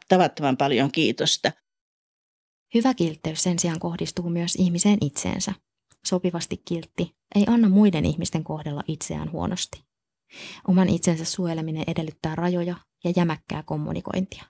tavattoman 0.10 0.58
paljon 0.58 0.92
kiitosta. 0.92 1.52
Hyvä 2.74 2.94
kiltteys 2.94 3.44
sen 3.44 3.60
sijaan 3.60 3.80
kohdistuu 3.80 4.30
myös 4.30 4.56
ihmiseen 4.56 4.98
itseensä. 5.02 5.54
Sopivasti 6.06 6.62
kiltti 6.66 7.16
ei 7.36 7.46
anna 7.48 7.70
muiden 7.70 8.06
ihmisten 8.06 8.44
kohdella 8.44 8.84
itseään 8.88 9.32
huonosti. 9.32 9.84
Oman 10.68 10.90
itsensä 10.90 11.26
suojeleminen 11.26 11.84
edellyttää 11.88 12.36
rajoja 12.36 12.76
ja 13.04 13.14
jämäkkää 13.16 13.64
kommunikointia. 13.64 14.44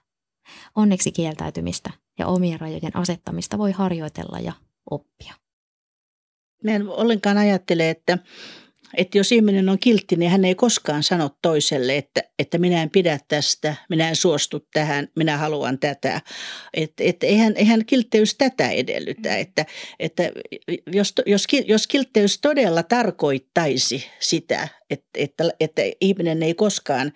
Onneksi 0.74 1.12
kieltäytymistä 1.12 1.90
ja 2.18 2.26
omien 2.26 2.60
rajojen 2.60 2.96
asettamista 2.96 3.58
voi 3.58 3.72
harjoitella 3.72 4.38
ja 4.38 4.52
oppia. 4.90 5.34
Mä 6.64 6.70
en 6.70 6.88
ollenkaan 6.88 7.38
ajattele, 7.38 7.90
että 7.90 8.18
että 8.96 9.18
jos 9.18 9.32
ihminen 9.32 9.68
on 9.68 9.78
kiltti, 9.78 10.16
niin 10.16 10.30
hän 10.30 10.44
ei 10.44 10.54
koskaan 10.54 11.02
sano 11.02 11.30
toiselle, 11.42 11.96
että, 11.96 12.22
että 12.38 12.58
minä 12.58 12.82
en 12.82 12.90
pidä 12.90 13.18
tästä, 13.28 13.74
minä 13.88 14.08
en 14.08 14.16
suostu 14.16 14.66
tähän, 14.72 15.08
minä 15.16 15.36
haluan 15.36 15.78
tätä. 15.78 16.20
Että 16.74 17.04
et 17.04 17.24
eihän, 17.24 17.52
eihän 17.56 17.86
kiltteys 17.86 18.34
tätä 18.34 18.70
edellytä. 18.70 19.28
Mm. 19.28 19.40
Että, 19.40 19.66
että 19.98 20.30
jos, 20.86 21.14
jos, 21.26 21.46
jos 21.66 21.86
kiltteys 21.86 22.38
todella 22.40 22.82
tarkoittaisi 22.82 24.06
sitä, 24.20 24.68
että, 24.90 25.08
että, 25.14 25.44
että 25.60 25.82
ihminen 26.00 26.42
ei 26.42 26.54
koskaan 26.54 27.12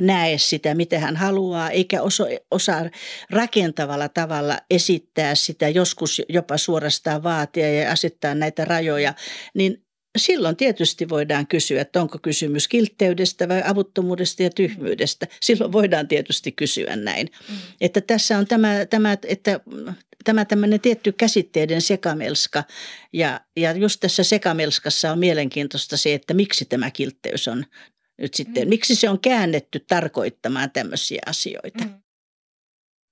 näe 0.00 0.38
sitä, 0.38 0.74
mitä 0.74 0.98
hän 0.98 1.16
haluaa, 1.16 1.70
eikä 1.70 2.02
oso, 2.02 2.24
osaa 2.50 2.90
rakentavalla 3.30 4.08
tavalla 4.08 4.58
esittää 4.70 5.34
sitä, 5.34 5.68
joskus 5.68 6.22
jopa 6.28 6.56
suorastaan 6.56 7.22
vaatia 7.22 7.72
ja 7.72 7.92
asettaa 7.92 8.34
näitä 8.34 8.64
rajoja, 8.64 9.14
niin 9.54 9.83
Silloin 10.16 10.56
tietysti 10.56 11.08
voidaan 11.08 11.46
kysyä, 11.46 11.80
että 11.80 12.02
onko 12.02 12.18
kysymys 12.18 12.68
kiltteydestä 12.68 13.48
vai 13.48 13.62
avuttomuudesta 13.64 14.42
ja 14.42 14.50
tyhmyydestä. 14.50 15.26
Silloin 15.40 15.72
voidaan 15.72 16.08
tietysti 16.08 16.52
kysyä 16.52 16.96
näin. 16.96 17.30
Mm. 17.48 17.56
Että 17.80 18.00
tässä 18.00 18.38
on 18.38 18.46
tämä, 18.46 18.86
tämä, 18.90 19.16
että 19.26 19.60
tämä 20.24 20.44
tämmöinen 20.44 20.80
tietty 20.80 21.12
käsitteiden 21.12 21.82
sekamelska. 21.82 22.64
Ja, 23.12 23.40
ja 23.56 23.72
just 23.72 24.00
tässä 24.00 24.22
sekamelskassa 24.22 25.12
on 25.12 25.18
mielenkiintoista 25.18 25.96
se, 25.96 26.14
että 26.14 26.34
miksi 26.34 26.64
tämä 26.64 26.90
kiltteys 26.90 27.48
on 27.48 27.64
nyt 28.18 28.34
sitten, 28.34 28.64
mm. 28.64 28.68
miksi 28.68 28.94
se 28.94 29.10
on 29.10 29.20
käännetty 29.20 29.80
tarkoittamaan 29.88 30.70
tämmöisiä 30.70 31.22
asioita. 31.26 31.84
Mm. 31.84 32.02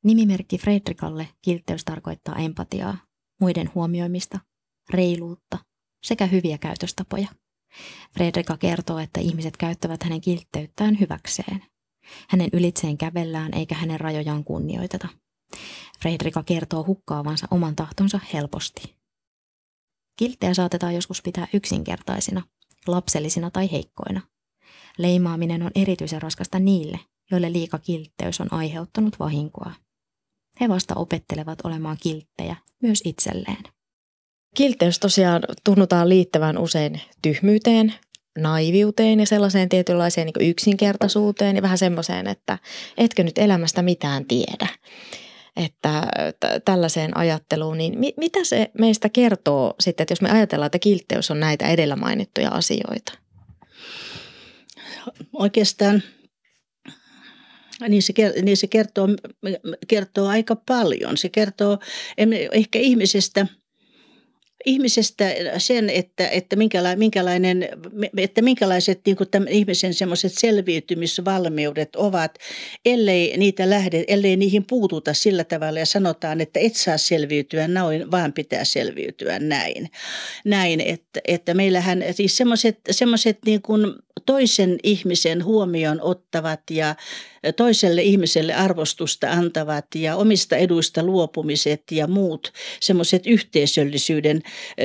Nimimerkki 0.05 0.59
Fredrikalle 0.59 1.29
kiltteys 1.43 1.85
tarkoittaa 1.85 2.37
empatiaa, 2.37 2.99
muiden 3.41 3.71
huomioimista, 3.75 4.39
reiluutta– 4.91 5.59
sekä 6.03 6.27
hyviä 6.27 6.59
käytöstapoja. 6.59 7.29
Fredrika 8.15 8.57
kertoo, 8.57 8.99
että 8.99 9.21
ihmiset 9.21 9.57
käyttävät 9.57 10.03
hänen 10.03 10.21
kiltteyttään 10.21 11.01
hyväkseen. 11.01 11.65
Hänen 12.29 12.49
ylitseen 12.53 12.99
kävellään 12.99 13.55
eikä 13.55 13.75
hänen 13.75 14.01
rajojaan 14.01 14.45
kunnioiteta. 14.45 15.09
Fredrika 16.01 16.43
kertoo 16.43 16.85
hukkaavansa 16.87 17.47
oman 17.51 17.77
tahtonsa 17.77 18.21
helposti. 18.33 18.97
Kilttejä 20.17 20.55
saatetaan 20.55 20.95
joskus 20.95 21.23
pitää 21.23 21.49
yksinkertaisina, 21.53 22.43
lapsellisina 22.87 23.51
tai 23.51 23.73
heikkoina. 23.73 24.21
Leimaaminen 24.99 25.63
on 25.63 25.71
erityisen 25.75 26.23
raskasta 26.23 26.59
niille, 26.59 27.01
joille 27.31 27.53
liika 27.53 27.79
kiltteys 27.79 28.41
on 28.41 28.53
aiheuttanut 28.53 29.19
vahinkoa. 29.19 29.73
He 30.61 30.69
vasta 30.69 30.95
opettelevat 30.95 31.59
olemaan 31.65 31.97
kilttejä 32.03 32.57
myös 32.83 33.03
itselleen. 33.05 33.65
Kiltteys 34.57 34.99
tosiaan 34.99 35.43
tunnutaan 35.65 36.09
liittävän 36.09 36.59
usein 36.59 37.01
tyhmyyteen, 37.23 37.95
naiviuteen 38.39 39.21
ja 39.21 39.27
sellaiseen 39.27 39.69
tietynlaiseen 39.69 40.27
niin 40.27 40.51
yksinkertaisuuteen 40.51 41.57
ja 41.57 41.63
vähän 41.63 41.79
semmoiseen, 41.79 42.27
että 42.27 42.59
etkö 42.99 43.23
nyt 43.23 43.39
elämästä 43.39 43.83
mitään 43.83 44.25
tiedä. 44.25 44.69
Että 45.57 46.03
t- 46.41 46.65
tällaiseen 46.65 47.17
ajatteluun, 47.17 47.79
niin 47.79 47.99
mi- 47.99 48.15
mitä 48.17 48.45
se 48.45 48.71
meistä 48.79 49.09
kertoo 49.09 49.75
sitten, 49.81 50.05
että 50.05 50.13
jos 50.13 50.21
me 50.23 50.31
ajatellaan, 50.31 50.67
että 50.67 50.79
kiltteys 50.79 51.31
on 51.31 51.41
näitä 51.41 51.69
edellä 51.69 51.97
mainittuja 51.97 52.51
asioita? 52.51 53.13
Oikeastaan 55.33 56.03
niin 57.89 58.03
se, 58.03 58.13
niin 58.43 58.57
se 58.57 58.67
kertoo, 58.67 59.09
kertoo 59.89 60.27
aika 60.27 60.57
paljon. 60.57 61.17
Se 61.17 61.29
kertoo 61.29 61.79
ehkä 62.53 62.79
ihmisestä– 62.79 63.47
ihmisestä 64.67 65.35
sen, 65.59 65.91
että, 65.91 66.29
että, 66.29 66.57
minkälainen, 66.97 67.69
että 68.17 68.43
minkälaiset 68.43 69.01
niin 69.07 69.17
kuin 69.17 69.31
tämän 69.31 69.49
ihmisen 69.49 69.95
semmoiset 69.95 70.33
selviytymisvalmiudet 70.39 71.97
ovat, 71.97 72.39
ellei 72.85 73.37
niitä 73.37 73.71
lähde, 73.71 74.05
ellei 74.09 74.37
niihin 74.37 74.65
puututa 74.67 75.15
sillä 75.15 75.45
tavalla 75.45 75.79
ja 75.79 75.87
sanotaan, 75.87 76.41
että 76.41 76.61
et 76.61 76.75
saa 76.75 76.99
selviytyä 76.99 77.69
noin, 77.69 78.11
vaan 78.11 78.33
pitää 78.33 78.65
selviytyä 78.65 79.39
näin. 79.39 79.91
Näin, 80.45 80.81
että, 80.81 81.21
että 81.29 81.55
meillähän 81.55 82.05
siis 82.11 82.37
semmoiset 82.91 83.39
niin 83.47 83.63
kuin 83.63 83.95
toisen 84.27 84.79
ihmisen 84.83 85.45
huomioon 85.45 86.01
ottavat 86.01 86.61
ja 86.71 86.95
toiselle 87.57 88.03
ihmiselle 88.03 88.55
arvostusta 88.55 89.31
antavat 89.31 89.87
ja 89.95 90.17
omista 90.17 90.57
eduista 90.57 91.03
luopumiset 91.03 91.83
ja 91.91 92.07
muut 92.07 92.53
semmoiset 92.81 93.27
yhteisöllisyyden 93.27 94.43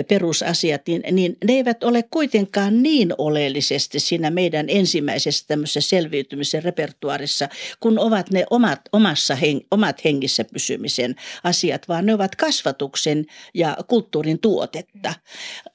perusasiat, 0.07 0.81
niin, 0.87 1.03
niin 1.11 1.37
ne 1.47 1.53
eivät 1.53 1.83
ole 1.83 2.03
kuitenkaan 2.03 2.83
niin 2.83 3.13
oleellisesti 3.17 3.99
siinä 3.99 4.31
meidän 4.31 4.65
ensimmäisessä 4.69 5.45
tämmöisessä 5.47 5.89
selviytymisen 5.89 6.63
repertuarissa, 6.63 7.49
kun 7.79 7.99
ovat 7.99 8.31
ne 8.31 8.45
omat, 8.49 8.81
omassa 8.91 9.35
heng, 9.35 9.59
omat 9.71 10.03
hengissä 10.05 10.43
pysymisen 10.53 11.15
asiat, 11.43 11.87
vaan 11.87 12.05
ne 12.05 12.13
ovat 12.13 12.35
kasvatuksen 12.35 13.25
ja 13.53 13.77
kulttuurin 13.87 14.39
tuotetta. 14.39 15.13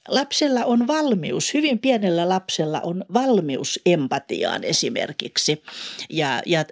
Lapsella 0.07 0.65
on 0.65 0.87
valmius, 0.87 1.53
hyvin 1.53 1.79
pienellä 1.79 2.29
lapsella 2.29 2.81
on 2.81 3.05
valmius 3.13 3.52
empatiaan 3.85 4.63
esimerkiksi 4.63 5.63
ja, 6.09 6.41
ja, 6.45 6.65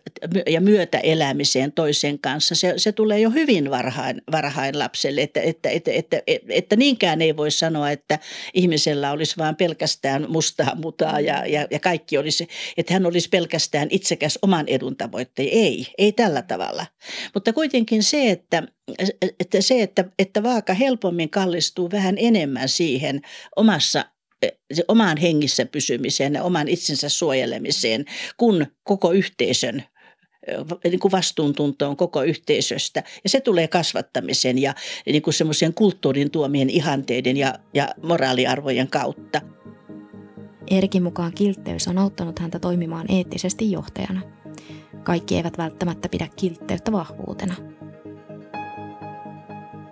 ja 0.48 0.62
myötäelämiseen 0.62 1.72
toisen 1.72 2.20
kanssa. 2.20 2.56
Se, 2.56 2.74
se 2.78 2.92
tulee 2.92 3.20
jo 3.20 3.30
hyvin 3.30 3.72
varhain, 3.72 4.22
varhain 4.32 4.80
lapselle, 4.80 5.22
että, 5.22 5.42
että, 5.42 5.70
että, 5.70 5.92
että, 5.92 6.22
että, 6.28 6.54
että 6.54 6.76
niinkään 6.76 7.22
ei 7.22 7.38
voi 7.38 7.52
sanoa, 7.52 7.92
että 7.92 8.20
ihmisellä 8.54 9.12
olisi 9.12 9.38
vain 9.38 9.56
pelkästään 9.56 10.26
mustaa 10.30 10.76
mutaa 10.76 11.20
ja, 11.20 11.46
ja, 11.46 11.68
ja 11.72 11.80
kaikki 11.80 12.18
olisi, 12.18 12.48
että 12.78 12.94
hän 12.94 13.06
olisi 13.06 13.30
pelkästään 13.30 13.88
itsekäs 13.92 14.40
oman 14.42 14.68
edun 14.68 14.98
tavoitteen. 14.98 15.50
Ei, 15.52 15.88
ei 15.98 16.12
tällä 16.12 16.42
tavalla. 16.42 16.86
Mutta 17.34 17.54
kuitenkin 17.54 18.04
se, 18.04 18.30
että 18.32 18.64
että 19.40 19.62
se, 19.62 19.82
että, 19.82 20.06
että 20.20 20.44
vaaka 20.44 20.74
helpommin 20.74 21.30
kallistuu 21.30 21.92
vähän 21.92 22.16
enemmän 22.18 22.70
siihen 22.70 23.22
omassa 23.56 24.06
se 24.74 24.84
omaan 24.88 25.18
hengissä 25.18 25.66
pysymiseen 25.66 26.34
ja 26.34 26.44
oman 26.44 26.68
itsensä 26.68 27.10
suojelemiseen, 27.10 28.06
kun 28.38 28.68
koko 28.84 29.12
yhteisön 29.12 29.84
niin 30.84 31.00
kuin 31.00 31.12
vastuuntuntoon 31.12 31.98
koko 31.98 32.24
yhteisöstä. 32.24 33.04
Ja 33.24 33.30
se 33.30 33.42
tulee 33.42 33.68
kasvattamisen 33.68 34.58
ja 34.58 34.74
niin 35.06 35.22
kuin 35.22 35.34
semmoisen 35.34 35.74
kulttuurin 35.74 36.32
tuomien 36.32 36.70
ihanteiden 36.70 37.38
ja, 37.38 37.54
ja 37.74 37.90
moraaliarvojen 38.04 38.88
kautta. 38.88 39.42
Erikin 40.72 41.04
mukaan 41.04 41.34
kiltteys 41.34 41.88
on 41.88 41.98
auttanut 41.98 42.40
häntä 42.40 42.60
toimimaan 42.60 43.12
eettisesti 43.12 43.72
johtajana. 43.72 44.22
Kaikki 45.04 45.36
eivät 45.38 45.58
välttämättä 45.58 46.10
pidä 46.10 46.28
kiltteyttä 46.36 46.92
vahvuutena– 46.92 47.56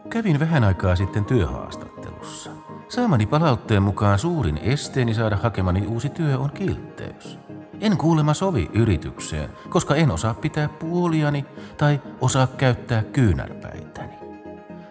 Kävin 0.09 0.39
vähän 0.39 0.63
aikaa 0.63 0.95
sitten 0.95 1.25
työhaastattelussa. 1.25 2.51
Saamani 2.89 3.25
palautteen 3.25 3.83
mukaan 3.83 4.19
suurin 4.19 4.57
esteeni 4.57 5.13
saada 5.13 5.35
hakemani 5.35 5.87
uusi 5.87 6.09
työ 6.09 6.39
on 6.39 6.51
kiltteys. 6.51 7.39
En 7.81 7.97
kuulemma 7.97 8.33
sovi 8.33 8.69
yritykseen, 8.73 9.49
koska 9.69 9.95
en 9.95 10.11
osaa 10.11 10.33
pitää 10.33 10.69
puoliani 10.69 11.45
tai 11.77 12.01
osaa 12.21 12.47
käyttää 12.47 13.03
kyynärpäitäni. 13.03 14.13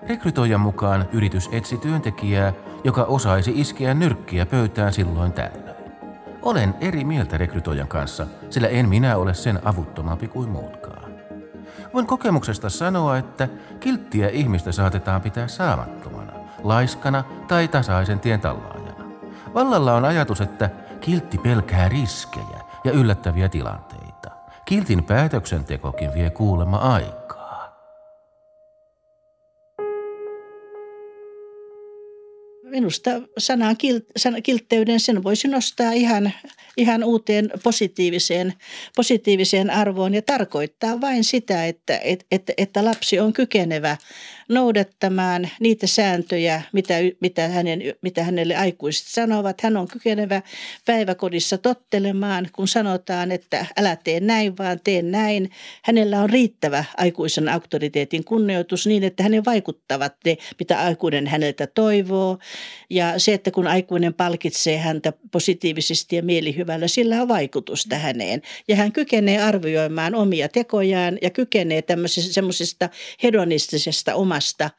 Rekrytoijan 0.08 0.60
mukaan 0.60 1.08
yritys 1.12 1.48
etsi 1.52 1.76
työntekijää, 1.76 2.52
joka 2.84 3.04
osaisi 3.04 3.52
iskeä 3.54 3.94
nyrkkiä 3.94 4.46
pöytään 4.46 4.92
silloin 4.92 5.32
tällöin. 5.32 5.92
Olen 6.42 6.74
eri 6.80 7.04
mieltä 7.04 7.38
rekrytoijan 7.38 7.88
kanssa, 7.88 8.26
sillä 8.50 8.68
en 8.68 8.88
minä 8.88 9.16
ole 9.16 9.34
sen 9.34 9.60
avuttomampi 9.64 10.28
kuin 10.28 10.48
muutkaan. 10.48 11.12
Voin 11.94 12.06
kokemuksesta 12.06 12.68
sanoa, 12.68 13.18
että 13.18 13.48
kilttiä 13.80 14.28
ihmistä 14.28 14.72
saatetaan 14.72 15.20
pitää 15.20 15.48
saamattomana, 15.48 16.17
laiskana 16.62 17.24
tai 17.48 17.68
tasaisen 17.68 18.20
tien 18.20 18.40
tallaajana. 18.40 19.04
Vallalla 19.54 19.94
on 19.94 20.04
ajatus, 20.04 20.40
että 20.40 20.70
kiltti 21.00 21.38
pelkää 21.38 21.88
riskejä 21.88 22.60
ja 22.84 22.92
yllättäviä 22.92 23.48
tilanteita. 23.48 24.30
Kiltin 24.64 25.04
päätöksentekokin 25.04 26.14
vie 26.14 26.30
kuulemma 26.30 26.76
aikaa. 26.76 27.28
Minusta 32.62 33.10
sanan, 33.38 33.76
kil, 33.76 34.00
sana, 34.16 34.40
kiltteyden 34.40 35.00
sen 35.00 35.22
voisi 35.24 35.48
nostaa 35.48 35.92
ihan 35.92 36.32
ihan 36.78 37.04
uuteen 37.04 37.50
positiiviseen, 37.62 38.52
positiiviseen 38.96 39.70
arvoon 39.70 40.14
ja 40.14 40.22
tarkoittaa 40.22 41.00
vain 41.00 41.24
sitä, 41.24 41.66
että, 41.66 42.00
että, 42.30 42.52
että 42.56 42.84
lapsi 42.84 43.20
on 43.20 43.32
kykenevä 43.32 43.96
noudattamaan 44.48 45.48
niitä 45.60 45.86
sääntöjä, 45.86 46.62
mitä, 46.72 46.94
mitä, 47.20 47.48
hänen, 47.48 47.80
mitä 48.02 48.24
hänelle 48.24 48.56
aikuiset 48.56 49.06
sanovat. 49.06 49.60
Hän 49.60 49.76
on 49.76 49.88
kykenevä 49.88 50.42
päiväkodissa 50.86 51.58
tottelemaan, 51.58 52.48
kun 52.52 52.68
sanotaan, 52.68 53.32
että 53.32 53.66
älä 53.76 53.96
tee 53.96 54.20
näin, 54.20 54.58
vaan 54.58 54.80
tee 54.84 55.02
näin. 55.02 55.50
Hänellä 55.84 56.22
on 56.22 56.30
riittävä 56.30 56.84
aikuisen 56.96 57.48
auktoriteetin 57.48 58.24
kunnioitus 58.24 58.86
niin, 58.86 59.04
että 59.04 59.22
hänen 59.22 59.44
vaikuttavat 59.44 60.14
ne, 60.24 60.36
mitä 60.58 60.80
aikuinen 60.80 61.26
häneltä 61.26 61.66
toivoo. 61.66 62.38
Ja 62.90 63.18
se, 63.18 63.34
että 63.34 63.50
kun 63.50 63.66
aikuinen 63.66 64.14
palkitsee 64.14 64.78
häntä 64.78 65.12
positiivisesti 65.32 66.16
ja 66.16 66.22
mielihyvällä, 66.68 66.88
sillä 66.88 67.22
on 67.22 67.28
vaikutusta 67.28 67.96
häneen. 67.96 68.42
Ja 68.68 68.76
hän 68.76 68.92
kykenee 68.92 69.42
arvioimaan 69.42 70.14
omia 70.14 70.48
tekojaan 70.48 71.18
ja 71.22 71.30
kykenee 71.30 71.82
tämmöisestä 71.82 72.32
semmoisesta 72.32 72.88
hedonistisesta 73.22 74.14
omasta 74.14 74.70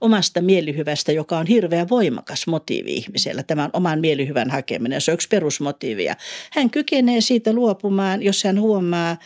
omasta, 0.00 0.40
mielihyvästä, 0.40 1.12
joka 1.12 1.38
on 1.38 1.46
hirveän 1.46 1.88
voimakas 1.88 2.46
motiivi 2.46 2.94
ihmisellä. 2.94 3.42
Tämän 3.42 3.70
oman 3.72 4.00
mielihyvän 4.00 4.50
hakeminen, 4.50 5.00
se 5.00 5.10
on 5.10 5.14
yksi 5.14 5.28
perusmotiivi. 5.28 6.04
Ja 6.04 6.16
hän 6.52 6.70
kykenee 6.70 7.20
siitä 7.20 7.52
luopumaan, 7.52 8.22
jos 8.22 8.44
hän 8.44 8.60
huomaa, 8.60 9.16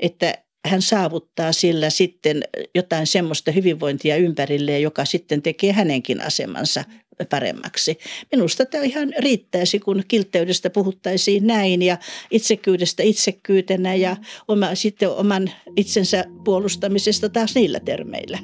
että 0.00 0.34
hän 0.66 0.82
saavuttaa 0.82 1.52
sillä 1.52 1.90
sitten 1.90 2.42
jotain 2.74 3.06
semmoista 3.06 3.50
hyvinvointia 3.50 4.16
ympärilleen, 4.16 4.82
joka 4.82 5.04
sitten 5.04 5.42
tekee 5.42 5.72
hänenkin 5.72 6.20
asemansa 6.20 6.84
paremmaksi. 7.30 7.98
Minusta 8.32 8.66
tämä 8.66 8.84
ihan 8.84 9.12
riittäisi, 9.18 9.78
kun 9.78 10.02
kiltteydestä 10.08 10.70
puhuttaisiin 10.70 11.46
näin 11.46 11.82
ja 11.82 11.98
itsekyydestä 12.30 13.02
itsekyytenä 13.02 13.94
ja 13.94 14.16
oma, 14.48 14.74
sitten 14.74 15.10
oman 15.10 15.50
itsensä 15.76 16.24
puolustamisesta 16.44 17.28
taas 17.28 17.54
niillä 17.54 17.80
termeillä. 17.80 18.38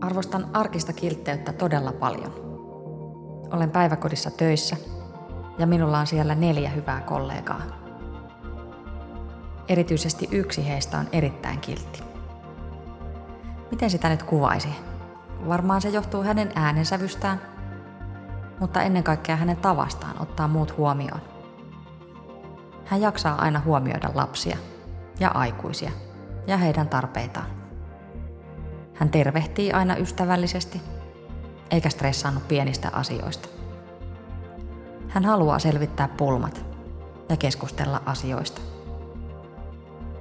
Arvostan 0.00 0.56
arkista 0.56 0.92
kiltteyttä 0.92 1.52
todella 1.52 1.92
paljon. 1.92 2.52
Olen 3.52 3.70
päiväkodissa 3.70 4.30
töissä 4.30 4.76
ja 5.58 5.66
minulla 5.66 5.98
on 5.98 6.06
siellä 6.06 6.34
neljä 6.34 6.70
hyvää 6.70 7.00
kollegaa. 7.00 7.81
Erityisesti 9.68 10.28
yksi 10.30 10.68
heistä 10.68 10.98
on 10.98 11.08
erittäin 11.12 11.60
kiltti. 11.60 12.02
Miten 13.70 13.90
sitä 13.90 14.08
nyt 14.08 14.22
kuvaisi? 14.22 14.68
Varmaan 15.48 15.80
se 15.80 15.88
johtuu 15.88 16.22
hänen 16.22 16.52
äänensävystään, 16.54 17.40
mutta 18.60 18.82
ennen 18.82 19.02
kaikkea 19.02 19.36
hänen 19.36 19.56
tavastaan 19.56 20.22
ottaa 20.22 20.48
muut 20.48 20.76
huomioon. 20.76 21.20
Hän 22.84 23.00
jaksaa 23.00 23.42
aina 23.42 23.60
huomioida 23.60 24.10
lapsia 24.14 24.56
ja 25.20 25.28
aikuisia 25.28 25.90
ja 26.46 26.56
heidän 26.56 26.88
tarpeitaan. 26.88 27.46
Hän 28.94 29.08
tervehtii 29.08 29.72
aina 29.72 29.96
ystävällisesti, 29.96 30.80
eikä 31.70 31.88
stressaannut 31.88 32.48
pienistä 32.48 32.90
asioista. 32.92 33.48
Hän 35.08 35.24
haluaa 35.24 35.58
selvittää 35.58 36.08
pulmat 36.08 36.64
ja 37.28 37.36
keskustella 37.36 38.02
asioista. 38.06 38.71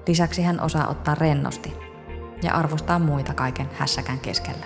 Lisäksi 0.07 0.41
hän 0.41 0.61
osaa 0.61 0.87
ottaa 0.87 1.15
rennosti 1.15 1.73
ja 2.43 2.53
arvostaa 2.53 2.99
muita 2.99 3.33
kaiken 3.33 3.69
hässäkän 3.73 4.19
keskellä. 4.19 4.65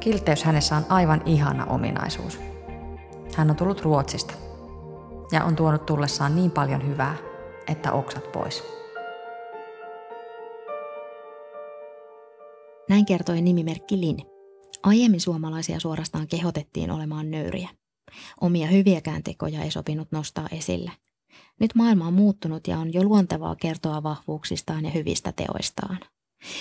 Kilteys 0.00 0.44
hänessä 0.44 0.76
on 0.76 0.86
aivan 0.88 1.22
ihana 1.24 1.64
ominaisuus. 1.64 2.40
Hän 3.36 3.50
on 3.50 3.56
tullut 3.56 3.80
Ruotsista 3.80 4.34
ja 5.32 5.44
on 5.44 5.56
tuonut 5.56 5.86
tullessaan 5.86 6.36
niin 6.36 6.50
paljon 6.50 6.86
hyvää, 6.86 7.16
että 7.66 7.92
oksat 7.92 8.32
pois. 8.32 8.64
Näin 12.88 13.06
kertoi 13.06 13.40
nimimerkki 13.40 14.00
Lin. 14.00 14.16
Aiemmin 14.82 15.20
suomalaisia 15.20 15.80
suorastaan 15.80 16.28
kehotettiin 16.28 16.90
olemaan 16.90 17.30
nöyriä. 17.30 17.68
Omia 18.40 18.66
hyviäkään 18.66 19.22
tekoja 19.22 19.62
ei 19.62 19.70
sopinut 19.70 20.12
nostaa 20.12 20.48
esille. 20.52 20.90
Nyt 21.60 21.74
maailma 21.74 22.06
on 22.06 22.14
muuttunut 22.14 22.68
ja 22.68 22.78
on 22.78 22.92
jo 22.92 23.02
luontevaa 23.02 23.56
kertoa 23.56 24.02
vahvuuksistaan 24.02 24.84
ja 24.84 24.90
hyvistä 24.90 25.32
teoistaan. 25.32 25.98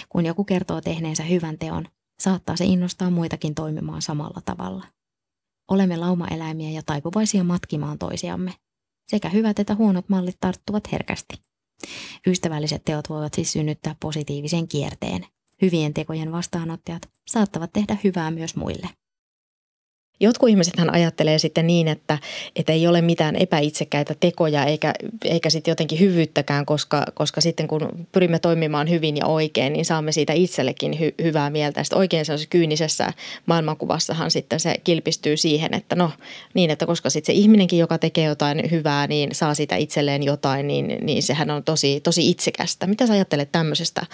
Kun 0.09 0.25
joku 0.25 0.43
kertoo 0.43 0.81
tehneensä 0.81 1.23
hyvän 1.23 1.57
teon, 1.57 1.85
saattaa 2.19 2.55
se 2.55 2.65
innostaa 2.65 3.09
muitakin 3.09 3.55
toimimaan 3.55 4.01
samalla 4.01 4.41
tavalla. 4.45 4.85
Olemme 5.71 5.97
laumaeläimiä 5.97 6.69
ja 6.69 6.81
taipuvaisia 6.85 7.43
matkimaan 7.43 7.97
toisiamme. 7.97 8.53
Sekä 9.07 9.29
hyvät 9.29 9.59
että 9.59 9.75
huonot 9.75 10.09
mallit 10.09 10.37
tarttuvat 10.39 10.91
herkästi. 10.91 11.41
Ystävälliset 12.27 12.85
teot 12.85 13.09
voivat 13.09 13.33
siis 13.33 13.51
synnyttää 13.51 13.95
positiivisen 13.99 14.67
kierteen. 14.67 15.25
Hyvien 15.61 15.93
tekojen 15.93 16.31
vastaanottajat 16.31 17.09
saattavat 17.27 17.73
tehdä 17.73 17.97
hyvää 18.03 18.31
myös 18.31 18.55
muille. 18.55 18.89
Jotkut 20.19 20.49
ihmisethän 20.49 20.93
ajattelee 20.93 21.39
sitten 21.39 21.67
niin, 21.67 21.87
että, 21.87 22.17
että 22.55 22.73
ei 22.73 22.87
ole 22.87 23.01
mitään 23.01 23.35
epäitsekäitä 23.35 24.15
tekoja 24.19 24.65
eikä, 24.65 24.93
eikä 25.25 25.49
sitten 25.49 25.71
jotenkin 25.71 25.99
hyvyyttäkään, 25.99 26.65
koska, 26.65 27.05
koska 27.13 27.41
sitten 27.41 27.67
kun 27.67 28.07
pyrimme 28.11 28.39
toimimaan 28.39 28.89
hyvin 28.89 29.17
ja 29.17 29.25
oikein, 29.25 29.73
niin 29.73 29.85
saamme 29.85 30.11
siitä 30.11 30.33
itsellekin 30.33 30.99
hy, 30.99 31.13
hyvää 31.23 31.49
mieltä. 31.49 31.83
Sitten 31.83 31.99
oikein 31.99 32.25
sellaisessa 32.25 32.49
kyynisessä 32.49 33.13
maailmankuvassahan 33.45 34.31
sitten 34.31 34.59
se 34.59 34.75
kilpistyy 34.83 35.37
siihen, 35.37 35.73
että 35.73 35.95
no 35.95 36.11
niin, 36.53 36.69
että 36.69 36.85
koska 36.85 37.09
sitten 37.09 37.35
se 37.35 37.39
ihminenkin, 37.39 37.79
joka 37.79 37.97
tekee 37.97 38.25
jotain 38.25 38.71
hyvää, 38.71 39.07
niin 39.07 39.29
saa 39.35 39.53
siitä 39.53 39.75
itselleen 39.75 40.23
jotain, 40.23 40.67
niin, 40.67 40.97
niin 41.01 41.23
sehän 41.23 41.51
on 41.51 41.63
tosi, 41.63 41.99
tosi 41.99 42.29
itsekästä. 42.29 42.87
Mitä 42.87 43.07
sä 43.07 43.13
ajattelet 43.13 43.51
tämmöisestä 43.51 44.05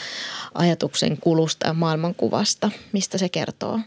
ajatuksen 0.53 1.17
kulusta 1.21 1.67
ja 1.67 1.73
maailmankuvasta? 1.73 2.71
Mistä 2.91 3.17
se 3.17 3.29
kertoo? 3.29 3.79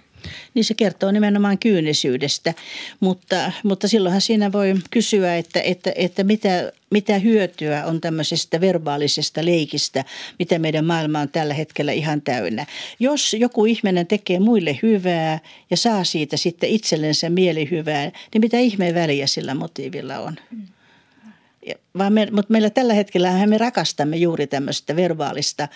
Niin 0.55 0.65
se 0.65 0.75
kertoo 0.75 1.11
nimenomaan 1.11 1.59
kyynisyydestä. 1.59 2.55
Mutta, 3.01 3.53
mutta 3.63 3.89
silloinhan 3.89 4.21
siinä 4.21 4.53
voi 4.53 4.75
kysyä, 4.91 5.37
että, 5.37 5.61
että, 5.61 5.93
että 5.97 6.25
mitä, 6.25 6.73
mitä 6.91 7.19
hyötyä 7.19 7.85
on 7.87 8.01
tämmöisestä 8.01 8.61
verbaalisesta 8.61 9.45
leikistä, 9.45 10.05
mitä 10.39 10.59
meidän 10.59 10.85
maailma 10.85 11.21
on 11.21 11.29
tällä 11.29 11.55
hetkellä 11.55 11.93
ihan 11.93 12.23
täynnä. 12.23 12.67
Jos 13.01 13.35
joku 13.35 13.67
ihminen 13.67 14.07
tekee 14.07 14.39
muille 14.39 14.79
hyvää 14.83 15.39
ja 15.71 15.77
saa 15.77 16.05
siitä 16.05 16.37
sitten 16.37 16.71
itsellensä 16.71 17.31
mielihyvää, 17.31 18.05
niin 18.05 18.41
mitä 18.41 18.59
ihmeen 18.59 18.95
väliä 18.95 19.27
sillä 19.27 19.55
motiivilla 19.55 20.19
on? 20.19 20.37
Mm 20.51 20.76
vaan 21.99 22.13
me, 22.13 22.29
mutta 22.33 22.53
meillä 22.53 22.71
tällä 22.71 22.95
hetkellä 22.95 23.47
me 23.47 23.59
rakastamme 23.59 24.17
juuri 24.17 24.47
tämmöistä 24.47 24.97
verbaalista 24.97 25.69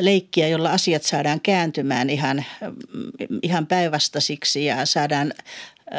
leikkiä, 0.00 0.48
jolla 0.48 0.70
asiat 0.70 1.02
saadaan 1.02 1.40
kääntymään 1.40 2.10
ihan, 2.10 2.44
ihan 3.42 3.66
päinvastaisiksi 3.66 4.64
ja 4.64 4.86
saadaan 4.86 5.32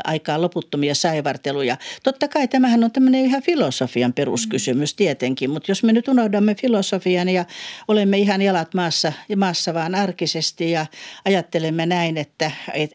aikaa 0.04 0.42
loputtomia 0.42 0.96
saivarteluja. 0.96 1.78
Totta 2.04 2.28
kai 2.28 2.48
tämähän 2.48 2.84
on 2.84 2.92
tämmöinen 2.92 3.26
ihan 3.26 3.42
filosofian 3.42 4.14
peruskysymys 4.14 4.94
tietenkin, 4.94 5.50
mutta 5.50 5.72
jos 5.72 5.84
me 5.84 5.94
nyt 5.94 6.08
unohdamme 6.08 6.56
filosofian 6.56 7.30
ja 7.30 7.46
olemme 7.88 8.18
ihan 8.18 8.42
jalat 8.42 8.74
maassa, 8.74 9.14
maassa 9.36 9.74
vaan 9.74 9.96
arkisesti 9.96 10.72
ja 10.72 10.86
ajattelemme 11.26 11.86
näin, 11.86 12.18
että, 12.18 12.52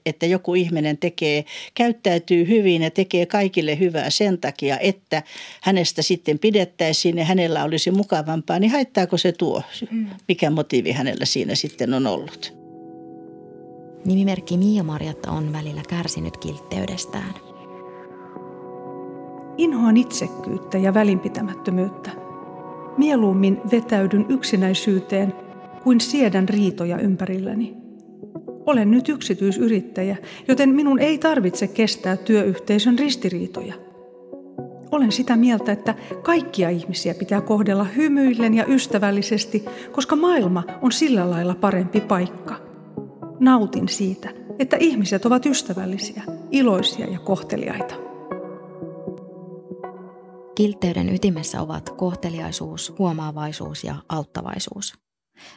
että 0.07 0.27
joku 0.27 0.55
ihminen 0.55 0.99
tekee, 0.99 1.45
käyttäytyy 1.75 2.49
hyvin 2.49 2.83
ja 2.83 2.91
tekee 2.91 3.27
kaikille 3.27 3.79
hyvää 3.79 4.11
sen 4.11 4.39
takia, 4.39 4.79
että 4.79 5.23
hänestä 5.61 6.03
sitten 6.03 6.39
pidettäisiin 6.39 7.19
ja 7.19 7.25
hänellä 7.25 7.65
olisi 7.65 7.91
mukavampaa, 7.91 8.59
niin 8.59 8.73
haittaako 8.73 9.17
se 9.17 9.33
tuo? 9.33 9.63
Mm. 9.91 10.07
Mikä 10.29 10.51
motiivi 10.51 10.93
hänellä 10.93 11.25
siinä 11.25 11.55
sitten 11.55 11.95
on 11.95 12.07
ollut? 12.07 12.62
Nimimerkki 14.05 14.57
Mia 14.57 14.83
Marjatta 14.83 15.31
on 15.31 15.53
välillä 15.53 15.83
kärsinyt 15.88 16.37
kiltteydestään. 16.37 17.35
Inhoan 19.57 19.97
itsekkyyttä 19.97 20.79
ja 20.79 20.95
välinpitämättömyyttä. 20.95 22.11
Mieluummin 22.99 23.61
vetäydyn 23.73 24.27
yksinäisyyteen 24.29 25.35
kuin 25.85 26.01
siedän 26.01 26.49
riitoja 26.49 26.99
ympärilläni. 26.99 27.77
Olen 28.67 28.91
nyt 28.91 29.09
yksityisyrittäjä, 29.09 30.17
joten 30.49 30.69
minun 30.69 30.99
ei 30.99 31.19
tarvitse 31.19 31.67
kestää 31.67 32.17
työyhteisön 32.17 32.99
ristiriitoja. 32.99 33.75
Olen 34.91 35.12
sitä 35.12 35.37
mieltä, 35.37 35.73
että 35.73 35.95
kaikkia 36.23 36.71
ihmisiä 36.71 37.15
pitää 37.15 37.41
kohdella 37.41 37.85
hymyillen 37.85 38.55
ja 38.55 38.67
ystävällisesti, 38.67 39.65
koska 39.93 40.17
maailma 40.17 40.62
on 40.83 40.93
sillä 40.93 41.31
lailla 41.31 41.55
parempi 41.55 42.01
paikka– 42.01 42.57
nautin 43.43 43.89
siitä, 43.89 44.31
että 44.59 44.77
ihmiset 44.81 45.27
ovat 45.27 45.47
ystävällisiä, 45.47 46.23
iloisia 46.51 47.07
ja 47.07 47.19
kohteliaita. 47.19 47.95
Kiltteyden 50.55 51.15
ytimessä 51.15 51.63
ovat 51.63 51.91
kohteliaisuus, 51.91 52.95
huomaavaisuus 52.99 53.85
ja 53.85 53.95
auttavaisuus. 54.09 54.95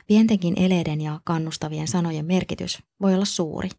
Pientenkin 0.08 0.54
eleiden 0.58 1.02
ja 1.02 1.20
kannustavien 1.24 1.88
sanojen 1.88 2.26
merkitys 2.26 2.80
voi 3.02 3.14
olla 3.14 3.26
suuri. 3.26 3.70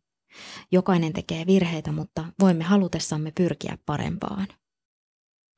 Jokainen 0.72 1.12
tekee 1.12 1.46
virheitä, 1.46 1.92
mutta 1.92 2.24
voimme 2.40 2.64
halutessamme 2.64 3.32
pyrkiä 3.36 3.78
parempaan. 3.86 4.46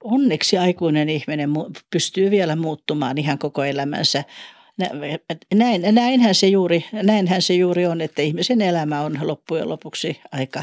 Onneksi 0.05 0.59
aikuinen 0.59 1.09
ihminen 1.09 1.51
pystyy 1.91 2.31
vielä 2.31 2.57
muuttumaan 2.57 3.19
ihan 3.19 3.39
koko 3.39 3.65
elämänsä 3.65 4.25
näin, 5.55 5.83
näinhän, 5.93 6.35
se 6.35 6.47
juuri, 6.47 6.85
näinhän 6.93 7.43
se 7.43 7.55
juuri 7.55 7.87
on, 7.87 8.01
että 8.01 8.23
ihmisen 8.23 8.61
elämä 8.61 9.01
on 9.01 9.19
loppujen 9.23 9.69
lopuksi 9.69 10.21
aika 10.33 10.63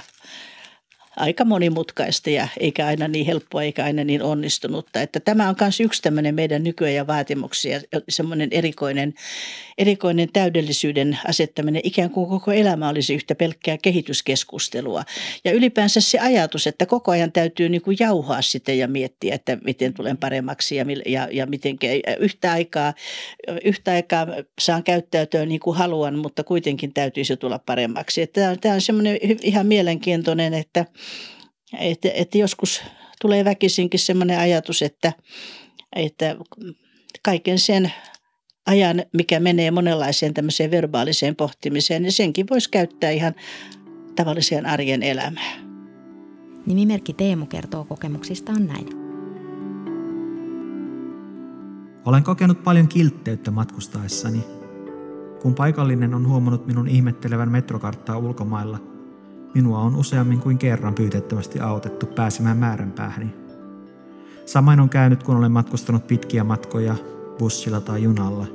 aika 1.15 1.45
monimutkaista 1.45 2.29
ja 2.29 2.47
eikä 2.59 2.87
aina 2.87 3.07
niin 3.07 3.25
helppoa 3.25 3.63
eikä 3.63 3.83
aina 3.83 4.03
niin 4.03 4.23
onnistunutta. 4.23 5.01
Että 5.01 5.19
tämä 5.19 5.49
on 5.49 5.55
myös 5.61 5.79
yksi 5.79 6.01
tämmöinen 6.01 6.35
meidän 6.35 6.63
nykyajan 6.63 7.07
vaatimuksia, 7.07 7.81
semmoinen 8.09 8.49
erikoinen, 8.51 9.13
erikoinen 9.77 10.29
täydellisyyden 10.33 11.19
asettaminen, 11.27 11.81
ikään 11.83 12.09
kuin 12.09 12.29
koko 12.29 12.51
elämä 12.51 12.89
olisi 12.89 13.15
yhtä 13.15 13.35
pelkkää 13.35 13.77
kehityskeskustelua. 13.77 15.03
Ja 15.45 15.51
ylipäänsä 15.51 16.01
se 16.01 16.19
ajatus, 16.19 16.67
että 16.67 16.85
koko 16.85 17.11
ajan 17.11 17.31
täytyy 17.31 17.69
niin 17.69 17.81
kuin 17.81 17.97
jauhaa 17.99 18.41
sitä 18.41 18.73
ja 18.73 18.87
miettiä, 18.87 19.35
että 19.35 19.57
miten 19.63 19.93
tulen 19.93 20.17
paremmaksi 20.17 20.75
ja, 20.75 20.85
ja, 21.05 21.27
ja 21.31 21.45
miten 21.45 21.77
yhtä 22.19 22.51
aikaa, 22.51 22.93
yhtä 23.63 23.91
aikaa 23.91 24.27
saan 24.61 24.83
käyttäytyä 24.83 25.45
niin 25.45 25.59
kuin 25.59 25.77
haluan, 25.77 26.19
mutta 26.19 26.43
kuitenkin 26.43 26.93
täytyisi 26.93 27.37
tulla 27.37 27.59
paremmaksi. 27.59 28.21
Että 28.21 28.55
tämä 28.61 28.75
on 28.75 28.81
semmoinen 28.81 29.17
ihan 29.43 29.65
mielenkiintoinen, 29.65 30.53
että 30.53 30.85
että, 31.79 32.09
että 32.13 32.37
joskus 32.37 32.81
tulee 33.21 33.45
väkisinkin 33.45 33.99
sellainen 33.99 34.39
ajatus, 34.39 34.81
että, 34.81 35.13
että 35.95 36.35
kaiken 37.21 37.59
sen 37.59 37.91
ajan, 38.65 39.03
mikä 39.13 39.39
menee 39.39 39.71
monenlaiseen 39.71 40.33
tämmöiseen 40.33 40.71
verbaaliseen 40.71 41.35
pohtimiseen, 41.35 42.01
niin 42.01 42.11
senkin 42.11 42.45
voisi 42.49 42.69
käyttää 42.69 43.09
ihan 43.09 43.35
tavalliseen 44.15 44.65
arjen 44.65 45.03
elämään. 45.03 45.65
Nimimerkki 46.65 47.13
Teemu 47.13 47.45
kertoo 47.45 47.83
kokemuksistaan 47.83 48.67
näin. 48.67 48.87
Olen 52.05 52.23
kokenut 52.23 52.63
paljon 52.63 52.87
kiltteyttä 52.87 53.51
matkustaessani. 53.51 54.43
Kun 55.41 55.55
paikallinen 55.55 56.13
on 56.13 56.27
huomannut 56.27 56.67
minun 56.67 56.87
ihmettelevän 56.87 57.51
metrokarttaa 57.51 58.17
ulkomailla– 58.17 58.79
Minua 59.55 59.79
on 59.79 59.95
useammin 59.95 60.39
kuin 60.39 60.57
kerran 60.57 60.93
pyytettävästi 60.93 61.59
autettu 61.59 62.05
pääsemään 62.05 62.57
määränpäähäni. 62.57 63.35
Samoin 64.45 64.79
on 64.79 64.89
käynyt, 64.89 65.23
kun 65.23 65.37
olen 65.37 65.51
matkustanut 65.51 66.07
pitkiä 66.07 66.43
matkoja 66.43 66.95
bussilla 67.37 67.81
tai 67.81 68.03
junalla. 68.03 68.45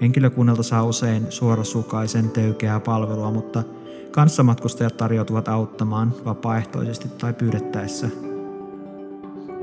Henkilökunnalta 0.00 0.62
saa 0.62 0.84
usein 0.84 1.26
suorasukaisen 1.28 2.30
töykeää 2.30 2.80
palvelua, 2.80 3.30
mutta 3.30 3.62
kanssamatkustajat 4.10 4.96
tarjoutuvat 4.96 5.48
auttamaan 5.48 6.12
vapaaehtoisesti 6.24 7.08
tai 7.08 7.32
pyydettäessä. 7.32 8.08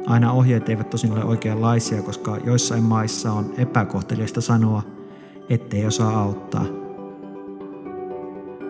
Aina 0.08 0.32
ohjeet 0.32 0.70
eivät 0.70 0.90
tosin 0.90 1.12
ole 1.12 1.24
oikeanlaisia, 1.24 2.02
koska 2.02 2.38
joissain 2.46 2.84
maissa 2.84 3.32
on 3.32 3.54
epäkohteliasta 3.58 4.42
sanoa, 4.42 4.84
ettei 5.50 5.86
osaa 5.86 6.22
auttaa– 6.22 6.66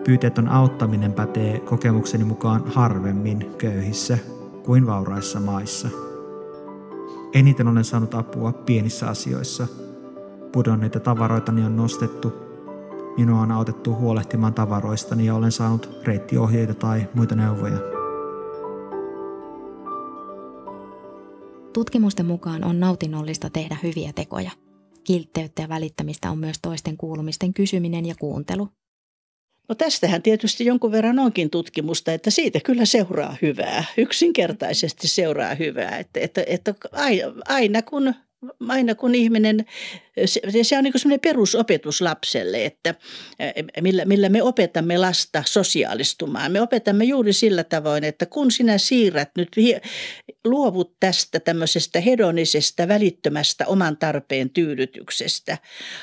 Pyyteetön 0.04 0.48
auttaminen 0.48 1.12
pätee 1.12 1.60
kokemukseni 1.60 2.24
mukaan 2.24 2.62
harvemmin 2.66 3.50
köyhissä 3.58 4.18
kuin 4.64 4.86
vauraissa 4.86 5.40
maissa. 5.40 5.88
Eniten 7.34 7.68
olen 7.68 7.84
saanut 7.84 8.14
apua 8.14 8.52
pienissä 8.52 9.08
asioissa. 9.08 9.66
Pudonneita 10.52 11.00
tavaroitani 11.00 11.64
on 11.64 11.76
nostettu. 11.76 12.32
Minua 13.16 13.40
on 13.40 13.52
autettu 13.52 13.94
huolehtimaan 13.94 14.54
tavaroistani 14.54 15.26
ja 15.26 15.34
olen 15.34 15.52
saanut 15.52 15.90
reittiohjeita 16.04 16.74
tai 16.74 17.08
muita 17.14 17.34
neuvoja. 17.34 17.78
Tutkimusten 21.72 22.26
mukaan 22.26 22.64
on 22.64 22.80
nautinnollista 22.80 23.50
tehdä 23.50 23.76
hyviä 23.82 24.12
tekoja. 24.14 24.50
Kiltteyttä 25.04 25.62
ja 25.62 25.68
välittämistä 25.68 26.30
on 26.30 26.38
myös 26.38 26.58
toisten 26.62 26.96
kuulumisten 26.96 27.54
kysyminen 27.54 28.06
ja 28.06 28.14
kuuntelu. 28.20 28.68
No 29.70 29.74
tästähän 29.74 30.22
tietysti 30.22 30.64
jonkun 30.64 30.92
verran 30.92 31.18
onkin 31.18 31.50
tutkimusta, 31.50 32.12
että 32.12 32.30
siitä 32.30 32.60
kyllä 32.64 32.84
seuraa 32.84 33.36
hyvää. 33.42 33.84
Yksinkertaisesti 33.96 35.08
seuraa 35.08 35.54
hyvää. 35.54 35.98
Että, 35.98 36.20
että, 36.20 36.44
että 36.46 36.74
aina 37.48 37.82
kun 37.82 38.14
aina 38.68 38.94
kun 38.94 39.14
ihminen, 39.14 39.66
se, 40.24 40.40
se 40.62 40.78
on 40.78 40.84
niin 40.84 40.92
semmoinen 40.96 41.20
perusopetus 41.20 42.00
lapselle, 42.00 42.64
että 42.64 42.94
millä, 43.80 44.04
millä 44.04 44.28
me 44.28 44.42
opetamme 44.42 44.98
lasta 44.98 45.42
sosiaalistumaan. 45.46 46.52
Me 46.52 46.60
opetamme 46.60 47.04
juuri 47.04 47.32
sillä 47.32 47.64
tavoin, 47.64 48.04
että 48.04 48.26
kun 48.26 48.50
sinä 48.50 48.78
siirrät 48.78 49.30
nyt, 49.36 49.48
luovut 50.44 50.96
tästä 51.00 51.40
tämmöisestä 51.40 52.00
hedonisesta, 52.00 52.88
välittömästä 52.88 53.66
oman 53.66 53.96
tarpeen 53.96 54.50
tyydytyksestä 54.50 55.58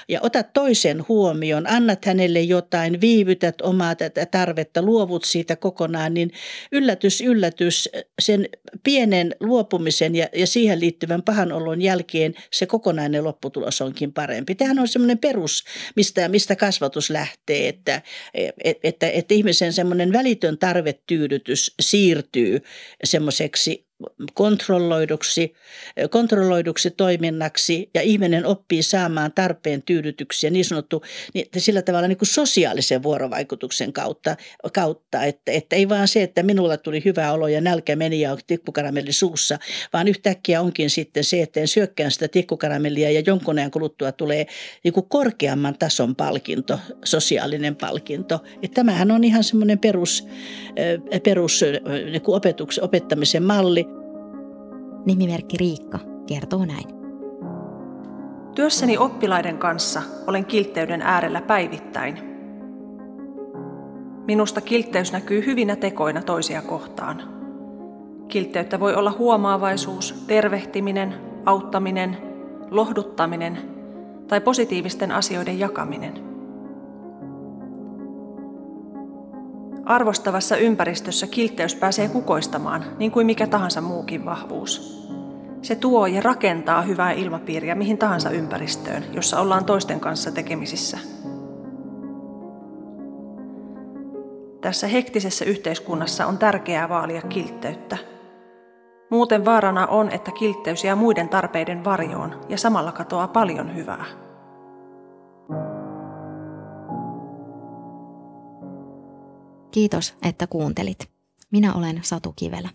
ja 0.09 0.19
otat 0.23 0.53
toisen 0.53 1.05
huomioon, 1.07 1.67
annat 1.69 2.05
hänelle 2.05 2.41
jotain, 2.41 3.01
viivytät 3.01 3.61
omaa 3.61 3.95
tätä 3.95 4.25
tarvetta, 4.25 4.81
luovut 4.81 5.23
siitä 5.23 5.55
kokonaan, 5.55 6.13
niin 6.13 6.31
yllätys, 6.71 7.21
yllätys, 7.21 7.89
sen 8.21 8.49
pienen 8.83 9.35
luopumisen 9.39 10.15
ja, 10.15 10.27
ja 10.35 10.47
siihen 10.47 10.79
liittyvän 10.79 11.23
pahan 11.23 11.51
olon 11.51 11.81
jälkeen 11.81 12.35
se 12.51 12.65
kokonainen 12.65 13.23
lopputulos 13.23 13.81
onkin 13.97 14.13
parempi. 14.13 14.55
Tämähän 14.55 14.79
on 14.79 14.88
semmoinen 14.88 15.17
perus, 15.17 15.63
mistä, 15.95 16.29
mistä 16.29 16.55
kasvatus 16.55 17.10
lähtee, 17.10 17.67
että, 17.67 18.01
että, 18.33 18.79
että, 18.83 19.10
että 19.10 19.33
ihmisen 19.33 19.73
semmoinen 19.73 20.13
välitön 20.13 20.57
tarvetyydytys 20.57 21.75
siirtyy 21.79 22.62
semmoiseksi 23.03 23.87
kontrolloiduksi, 24.33 25.53
kontrolloiduksi 26.10 26.91
toiminnaksi 26.91 27.89
ja 27.93 28.01
ihminen 28.01 28.45
oppii 28.45 28.83
saamaan 28.83 29.31
tarpeen 29.33 29.83
tyydytyksiä 29.83 30.49
niin 30.49 30.65
sanottu 30.65 31.03
niin 31.33 31.47
sillä 31.57 31.81
tavalla 31.81 32.07
niin 32.07 32.17
kuin 32.17 32.27
sosiaalisen 32.27 33.03
vuorovaikutuksen 33.03 33.93
kautta, 33.93 34.36
kautta 34.73 35.23
että, 35.23 35.51
että 35.51 35.75
ei 35.75 35.89
vaan 35.89 36.07
se, 36.07 36.23
että 36.23 36.43
minulla 36.43 36.77
tuli 36.77 37.01
hyvä 37.05 37.31
olo 37.31 37.47
ja 37.47 37.62
nälkä 37.62 37.95
meni 37.95 38.21
ja 38.21 38.38
tikkukaramelli 38.47 39.13
suussa, 39.13 39.60
vaan 39.93 40.07
yhtäkkiä 40.07 40.62
onkin 40.62 40.89
sitten 40.89 41.23
se, 41.23 41.41
että 41.41 41.60
en 41.60 41.67
syökkään 41.67 42.12
sitä 42.12 42.27
tikkukaramellia 42.27 43.12
ja 43.12 43.23
jonkun 43.25 43.60
ajan 43.60 43.71
kuluttua 43.71 44.12
tulee 44.12 44.47
niin 44.83 44.93
kuin 44.93 45.10
korkeamman 45.10 45.77
tason 45.79 46.15
palkinto, 46.15 46.79
sosiaalinen 47.05 47.75
palkinto. 47.75 48.43
Että 48.62 48.75
tämähän 48.75 49.12
on 49.12 49.23
ihan 49.23 49.43
semmoinen 49.43 49.79
perus, 49.79 50.27
perus 51.23 51.62
niin 52.12 52.21
kuin 52.21 52.36
opetuksen, 52.36 52.83
opettamisen 52.83 53.43
malli. 53.43 53.87
Nimimerkki 55.07 55.57
Riikka 55.57 55.99
kertoo 56.25 56.65
näin. 56.65 56.87
Työssäni 58.55 58.97
oppilaiden 58.97 59.57
kanssa 59.57 60.01
olen 60.27 60.45
kiltteyden 60.45 61.01
äärellä 61.01 61.41
päivittäin. 61.41 62.19
Minusta 64.25 64.61
kiltteys 64.61 65.11
näkyy 65.11 65.45
hyvinä 65.45 65.75
tekoina 65.75 66.21
toisia 66.21 66.61
kohtaan. 66.61 67.21
Kiltteyttä 68.27 68.79
voi 68.79 68.95
olla 68.95 69.11
huomaavaisuus, 69.17 70.23
tervehtiminen, 70.27 71.13
auttaminen, 71.45 72.17
lohduttaminen 72.71 73.57
tai 74.27 74.41
positiivisten 74.41 75.11
asioiden 75.11 75.59
jakaminen. 75.59 76.26
Arvostavassa 79.88 80.58
ympäristössä 80.58 81.28
kiltteys 81.28 81.76
pääsee 81.76 82.10
kukoistamaan, 82.10 82.84
niin 82.97 83.12
kuin 83.12 83.26
mikä 83.26 83.47
tahansa 83.47 83.82
muukin 83.82 84.26
vahvuus. 84.26 85.04
Se 85.62 85.76
tuo 85.76 86.08
ja 86.08 86.21
rakentaa 86.21 86.82
hyvää 86.82 87.12
ilmapiiriä 87.12 87.76
mihin 87.76 87.97
tahansa 87.97 88.30
ympäristöön, 88.30 89.04
jossa 89.13 89.39
ollaan 89.39 89.65
toisten 89.65 90.00
kanssa 90.00 90.32
tekemisissä. 90.32 90.97
Tässä 94.62 94.88
hektisessä 94.88 95.45
yhteiskunnassa 95.45 96.26
on 96.26 96.38
tärkeää 96.38 96.89
vaalia 96.89 97.21
kiltteyttä. 97.21 97.97
Muuten 99.10 99.45
vaarana 99.45 99.88
on, 99.88 100.10
että 100.10 100.32
kiltteys 100.32 100.84
jää 100.84 100.95
muiden 100.95 101.30
tarpeiden 101.30 101.84
varjoon 101.84 102.41
ja 102.50 102.58
samalla 102.58 102.91
katoaa 102.91 103.28
paljon 103.28 103.76
hyvää. 103.76 104.26
Kiitos, 109.71 110.15
että 110.21 110.47
kuuntelit. 110.47 111.12
Minä 111.51 111.73
olen 111.73 111.99
Satu 112.03 112.34
Kivelä. 112.34 112.69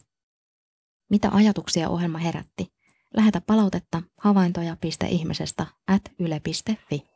Mitä 1.11 1.31
ajatuksia 1.33 1.89
ohjelma 1.89 2.19
herätti? 2.19 2.73
Lähetä 3.17 3.41
palautetta 3.41 4.03
havaintoja.ihmisestä 4.21 5.67
at 5.87 6.03
yle.fi. 6.19 7.12